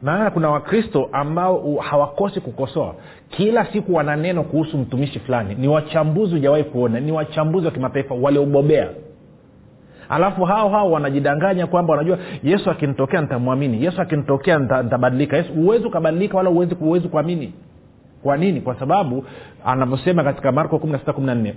Maana 0.01 0.31
kuna 0.31 0.49
wakristo 0.49 1.09
ambao 1.11 1.75
hawakosi 1.75 2.41
kukosoa 2.41 2.95
kila 3.31 3.65
siku 3.65 3.93
wana 3.93 4.15
neno 4.15 4.43
kuhusu 4.43 4.77
mtumishi 4.77 5.19
fulani. 5.19 5.55
Ni 5.55 5.67
wachambuzi 5.67 6.33
hujawahi 6.33 6.63
kuona. 6.63 6.99
Ni 6.99 7.11
wachambuzi 7.11 7.65
wa 7.65 7.71
kimataifa 7.71 8.15
waliobobea. 8.15 8.89
Alafu 10.09 10.43
hao 10.45 10.69
hao 10.69 10.91
wanajidanganya 10.91 11.67
kwamba 11.67 11.91
wanajua 11.93 12.17
yesu 12.43 12.69
akinitokea 12.71 13.21
nitamwamini. 13.21 13.83
Yesu 13.83 14.01
akinitokea 14.01 14.57
nita- 14.59 14.83
nitabadilika. 14.83 15.37
Yesu 15.37 15.53
huwezi 15.53 15.85
ukabadilika 15.85 16.37
wala 16.37 16.49
huwezi 16.79 17.07
kuamini. 17.07 17.53
Kwa 18.23 18.37
nini? 18.37 18.61
Kwa 18.61 18.79
sababu 18.79 19.23
anavyosema 19.65 20.23
katika 20.23 20.51
marko 20.51 20.75
16 20.79 21.53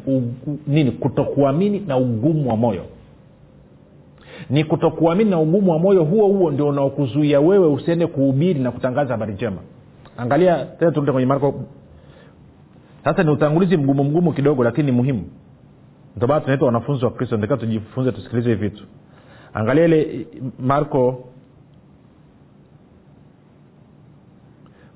nini? 0.66 0.90
Kutokuamini 0.92 1.80
na 1.86 1.96
ugumu 1.96 2.48
wa 2.50 2.56
moyo. 2.56 2.82
Ni 4.50 4.64
kutokuamini 4.64 5.30
na 5.30 5.40
ugumu 5.40 5.70
wa 5.72 5.78
moyo 5.78 6.04
huo 6.04 6.26
huo 6.28 6.50
ndio 6.50 6.68
unaokuzuia 6.68 7.40
wewe 7.40 7.66
usiende 7.68 8.06
kuhubiri 8.06 8.60
na 8.60 8.70
kutangaza 8.70 9.10
habari 9.14 9.32
njema 9.32 9.56
angalia 10.16 10.64
tena 10.64 10.90
turudi 10.92 11.12
kwenye 11.12 11.26
marko. 11.26 11.64
Sasa 13.04 13.22
ni 13.22 13.30
utangulizi 13.30 13.76
mgumu 13.76 14.04
mgumu 14.04 14.32
kidogo 14.32 14.64
lakini 14.64 14.86
ni 14.90 14.92
muhimu. 14.96 15.24
Ndomana 16.16 16.40
tunaitwa 16.40 16.66
wanafunzi 16.66 17.04
wa 17.04 17.10
kristo 17.10 17.36
ndika 17.36 17.56
tujifunze 17.56 18.12
tusikilize 18.12 18.48
hivi 18.50 18.68
vitu. 18.68 18.84
Angalia 19.54 19.84
ile 19.84 20.26
marko 20.58 21.24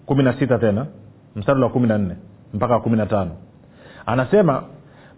kumi 0.06 0.22
na 0.22 0.32
sita 0.38 0.58
tena 0.58 0.86
mstari 1.36 1.60
wa 1.62 1.68
kumi 1.70 1.88
na 1.88 1.98
nne 1.98 2.16
mpaka 2.54 2.74
wa 2.74 2.80
kumi 2.80 2.96
na 2.96 3.06
tano. 3.06 3.30
Anasema 4.06 4.64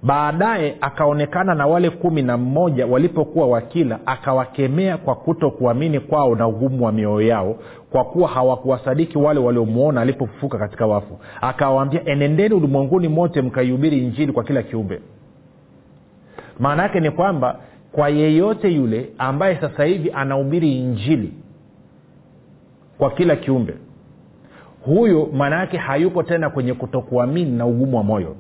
baadaye 0.03 0.77
akaonekana 0.81 1.55
na 1.55 1.67
wale 1.67 1.91
kumi 1.91 2.23
na 2.23 2.37
mmoja 2.37 2.87
walipokuwa 2.87 3.47
wakila 3.47 3.99
akawakemea 4.07 4.97
kwa 4.99 5.15
kuto 5.15 5.51
kuamini 5.51 6.01
kwao 6.01 6.35
na 6.35 6.49
ugumu 6.49 6.85
wa 6.85 6.93
mioyo 6.93 7.29
yao 7.29 7.57
kwa 7.91 8.05
kuwa 8.05 8.29
hawakuwasadiki 8.29 9.19
wale 9.19 9.41
waliomwona 9.41 10.01
alipofufuka 10.01 10.59
katika 10.59 10.87
wafu. 10.87 11.19
Akawaambia 11.41 12.05
enendeni 12.05 12.55
ulimwenguni 12.55 13.09
mote 13.09 13.43
mkaihubiri 13.43 13.99
injili 13.99 14.33
kwa 14.33 14.45
kila 14.45 14.63
kiumbe. 14.63 15.01
Maana 16.59 16.83
yake 16.83 17.01
ni 17.01 17.11
kwamba 17.11 17.57
kwa 17.93 18.09
yeyote 18.09 18.69
yule 18.69 19.11
ambaye 19.19 19.57
sasa 19.61 19.85
hivi 19.85 20.11
anahubiri 20.13 20.79
injili 20.79 21.33
kwa 22.99 23.11
kila 23.11 23.37
kiumbe 23.37 23.75
huyo 24.85 25.29
maana 25.33 25.57
yake 25.61 25.77
hayupo 25.77 26.23
tena 26.23 26.51
kwenye 26.51 26.75
kutokuamini 26.75 27.51
na 27.51 27.67
ugumu 27.67 27.97
wa 27.97 28.03
moyo 28.03 28.37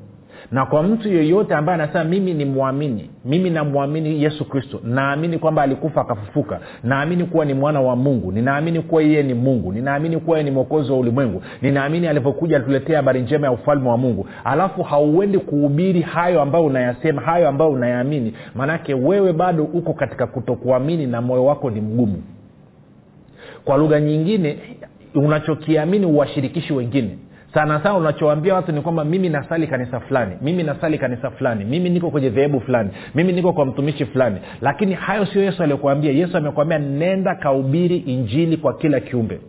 na 0.53 0.66
kwa 0.66 0.83
mtu 0.83 1.09
yeyote 1.09 1.55
ambaye 1.55 1.83
anasema 1.83 2.05
mimi 2.05 2.35
ni 2.35 2.44
mwamini 2.44 3.11
mimi 3.24 3.50
namwamini 3.50 4.22
yesu 4.22 4.44
kristo 4.44 4.81
naamini 4.85 5.38
kwamba 5.38 5.62
alikufa 5.62 6.00
akafufuka 6.00 6.61
naamini 6.83 7.24
kuwa 7.24 7.44
ni 7.44 7.55
mwana 7.55 7.81
wa 7.81 7.96
mungu 7.96 8.33
ninaamini 8.33 8.81
kuwa 8.81 9.03
yeye 9.03 9.22
ni 9.22 9.35
mungu 9.35 9.72
ninaamini 9.72 10.16
kuwa 10.18 10.38
yeye 10.38 10.50
ni 10.50 10.55
mwokozi 10.55 10.92
wa 10.92 10.98
ulimwengu 10.98 11.42
ninaamini 11.62 12.07
alivyokuja 12.09 12.57
alituletea 12.57 12.96
habari 12.96 13.20
njema 13.20 13.46
ya 13.46 13.53
ufalme 13.53 13.88
wa 13.88 13.96
mungu. 13.96 14.26
Alafu 14.44 14.83
hauendi 14.83 15.38
kuhubiri 15.38 16.00
hayo 16.00 16.42
ambayo 16.42 16.64
unayasema 16.64 17.22
hayo 17.22 17.48
ambayo 17.48 17.70
unayaamini. 17.70 18.35
Maanake 18.55 18.94
wewe 18.94 19.33
bado 19.33 19.64
uko 19.64 19.92
katika 19.92 20.26
kutokuamini 20.26 21.07
na 21.07 21.20
moyo 21.20 21.44
wako 21.44 21.70
ni 21.70 21.81
mgumu. 21.81 22.22
Kwa 23.64 23.76
lugha 23.76 24.00
nyingine 24.00 24.59
unachokiamini 25.14 26.07
uwashirikishi 26.07 26.72
wengine 26.72 27.18
sana 27.54 27.82
sana 27.82 27.94
unachoambia 27.96 28.54
watu 28.54 28.72
ni 28.72 28.80
kwamba 28.80 29.04
mimi 29.04 29.28
nasali 29.28 29.66
kanisa 29.66 30.00
fulani 30.00 30.36
mimi 30.42 30.62
nasali 30.62 30.98
kanisa 30.98 31.30
fulani 31.30 31.64
mimi 31.64 31.90
niko 31.90 32.10
kwenye 32.10 32.30
dhehebu 32.30 32.60
fulani 32.60 32.90
mimi 33.14 33.32
niko 33.32 33.52
kwa 33.52 33.66
mtumishi 33.66 34.06
fulani. 34.06 34.36
Lakini 34.60 34.94
hayo 34.94 35.26
sio 35.26 35.42
yesu 35.42 35.62
aliyokuambia. 35.62 36.12
Yesu 36.12 36.36
amekwambia 36.36 36.78
nenda 36.78 37.34
kaubiri 37.34 37.96
injili 37.96 38.56
kwa 38.56 38.74
kila 38.74 39.00
kiumbe. 39.00 39.40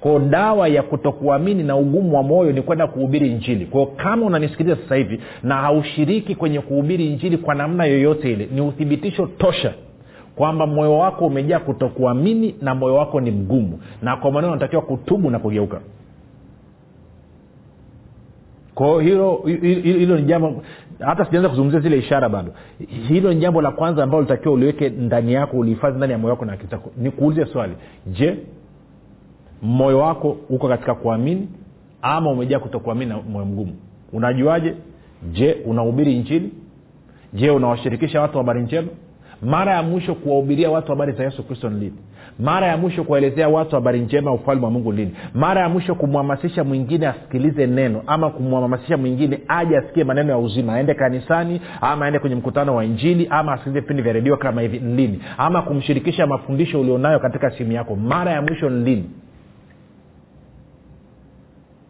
Kwao 0.00 0.18
dawa 0.18 0.68
ya 0.68 0.82
kutokuamini 0.82 1.62
na 1.62 1.76
ugumu 1.76 2.16
wa 2.16 2.22
moyo 2.22 2.52
ni 2.52 2.62
kwenda 2.62 2.86
kuhubiri 2.86 3.30
injili. 3.30 3.66
Kwao 3.66 3.86
kama 3.86 4.26
unanisikiliza 4.26 4.76
sasa 4.76 4.94
hivi 4.96 5.20
na 5.42 5.54
haushiriki 5.54 6.34
kwenye 6.34 6.60
kuhubiri 6.60 7.06
injili 7.06 7.36
kwa 7.38 7.54
namna 7.54 7.84
yoyote 7.84 8.32
ile 8.32 8.48
ni 8.54 8.60
uthibitisho 8.60 9.26
tosha 9.26 9.72
kwamba 10.36 10.66
moyo 10.66 10.98
wako 10.98 11.26
umejaa 11.26 11.58
kutokuamini 11.58 12.54
na 12.62 12.74
moyo 12.74 12.94
wako 12.94 13.20
ni 13.20 13.30
mgumu. 13.30 13.80
Na 14.02 14.16
kwa 14.16 14.30
maneno 14.30 14.52
unatakiwa 14.52 14.82
kutubu 14.82 15.30
na 15.30 15.38
kugeuka 15.38 15.80
kwao 18.74 19.00
hilo 19.00 19.42
hilo 19.62 20.16
ni 20.18 20.22
jambo 20.22 20.62
hata 21.00 21.24
sijaanza 21.24 21.48
kuzungumzia 21.48 21.80
zile 21.80 21.98
ishara 21.98 22.28
bado. 22.28 22.52
Hilo 23.08 23.32
ni 23.34 23.40
jambo 23.40 23.62
la 23.62 23.70
kwanza 23.70 24.02
ambalo 24.04 24.22
litakiwa 24.22 24.54
uliweke 24.54 24.88
ndani 24.88 25.32
yako 25.32 25.56
ulihifadhi 25.56 25.96
ndani 25.96 26.12
ya 26.12 26.18
moyo 26.18 26.30
wako 26.34 26.44
na 26.44 26.52
akili 26.52 26.68
zako. 26.70 26.90
Ni 26.96 27.10
kuulize 27.10 27.46
swali. 27.46 27.72
Je 28.06 28.36
moyo 29.62 29.98
wako 29.98 30.36
uko 30.48 30.68
katika 30.68 30.94
kuamini 30.94 31.48
ama 32.02 32.30
umejaa 32.30 32.58
kutokuamini 32.58 33.06
na 33.10 33.22
moyo 33.22 33.46
mgumu? 33.46 33.72
Unajuaje? 34.12 34.74
Je 35.32 35.52
unahubiri 35.66 36.16
injili? 36.16 36.52
Je 37.32 37.50
unawashirikisha 37.50 38.20
watu 38.20 38.38
habari 38.38 38.62
njema? 38.62 38.88
Mara 39.42 39.74
ya 39.74 39.82
mwisho 39.82 40.14
kuwahubiria 40.14 40.70
watu 40.70 40.88
habari 40.92 41.12
za 41.12 41.24
yesu 41.24 41.42
kristo 41.42 41.70
ni 41.70 41.80
lini 41.80 41.96
mara 42.38 42.66
ya 42.66 42.76
mwisho 42.76 43.04
kuwaelezea 43.04 43.48
watu 43.48 43.74
habari 43.74 44.00
njema 44.00 44.30
ya 44.30 44.36
ufalme 44.36 44.64
wa 44.64 44.70
mungu 44.70 44.92
lini? 44.92 45.14
Mara 45.34 45.60
ya 45.60 45.68
mwisho 45.68 45.94
kumhamasisha 45.94 46.64
mwingine 46.64 47.06
asikilize 47.06 47.66
neno 47.66 48.02
ama 48.06 48.30
kumhamasisha 48.30 48.96
mwingine 48.96 49.40
aje 49.48 49.76
asikie 49.76 50.04
maneno 50.04 50.30
ya 50.30 50.38
uzima 50.38 50.74
aende 50.74 50.94
kanisani 50.94 51.60
ama 51.80 52.04
aende 52.04 52.18
kwenye 52.18 52.36
mkutano 52.36 52.76
wa 52.76 52.84
injili 52.84 53.26
ama 53.30 53.52
asikilize 53.52 53.80
vipindi 53.80 54.02
vya 54.02 54.12
redio 54.12 54.36
kama 54.36 54.60
hivi 54.60 54.78
nlini 54.78 54.96
lini? 55.12 55.22
Ama 55.38 55.62
kumshirikisha 55.62 56.26
mafundisho 56.26 56.80
ulionayo 56.80 57.18
katika 57.20 57.50
simu 57.50 57.72
yako 57.72 57.96
mara 57.96 58.30
ya 58.32 58.42
mwisho 58.42 58.70
ni 58.70 58.84
lini? 58.84 59.10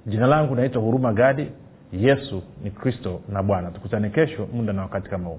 Jina 0.07 0.27
langu 0.27 0.55
naitwa 0.55 0.83
huruma 0.83 1.13
gadi. 1.13 1.47
Yesu 1.93 2.43
ni 2.65 2.71
kristo 2.71 3.21
na 3.29 3.43
bwana. 3.43 3.71
Tukutane 3.71 4.11
kesho 4.11 4.49
muda 4.53 4.73
na 4.73 4.83
wakati 4.83 5.11
kama 5.11 5.29
huu 5.29 5.39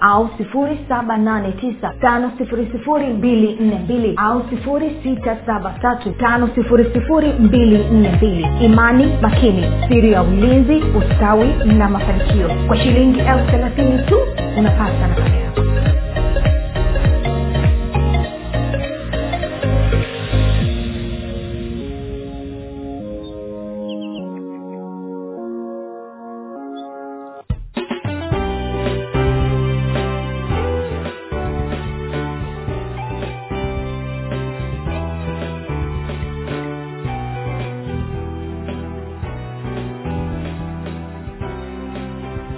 au 0.00 0.28
789 0.38 1.92
au 4.16 4.40
67 4.40 5.72
imani 8.64 9.06
makini 9.22 9.64
siri 9.88 10.12
ya 10.12 10.22
ulinzi 10.22 10.82
ustawi 10.98 11.48
na 11.78 11.88
mafanikio. 11.88 12.48
Kwa 12.66 12.76
shilingi 12.76 13.18
elfu 13.20 13.50
thelathini 13.50 13.98
tu 13.98 14.16
unapata 14.58 15.08
nakala 15.08 15.36
yako 15.36 15.60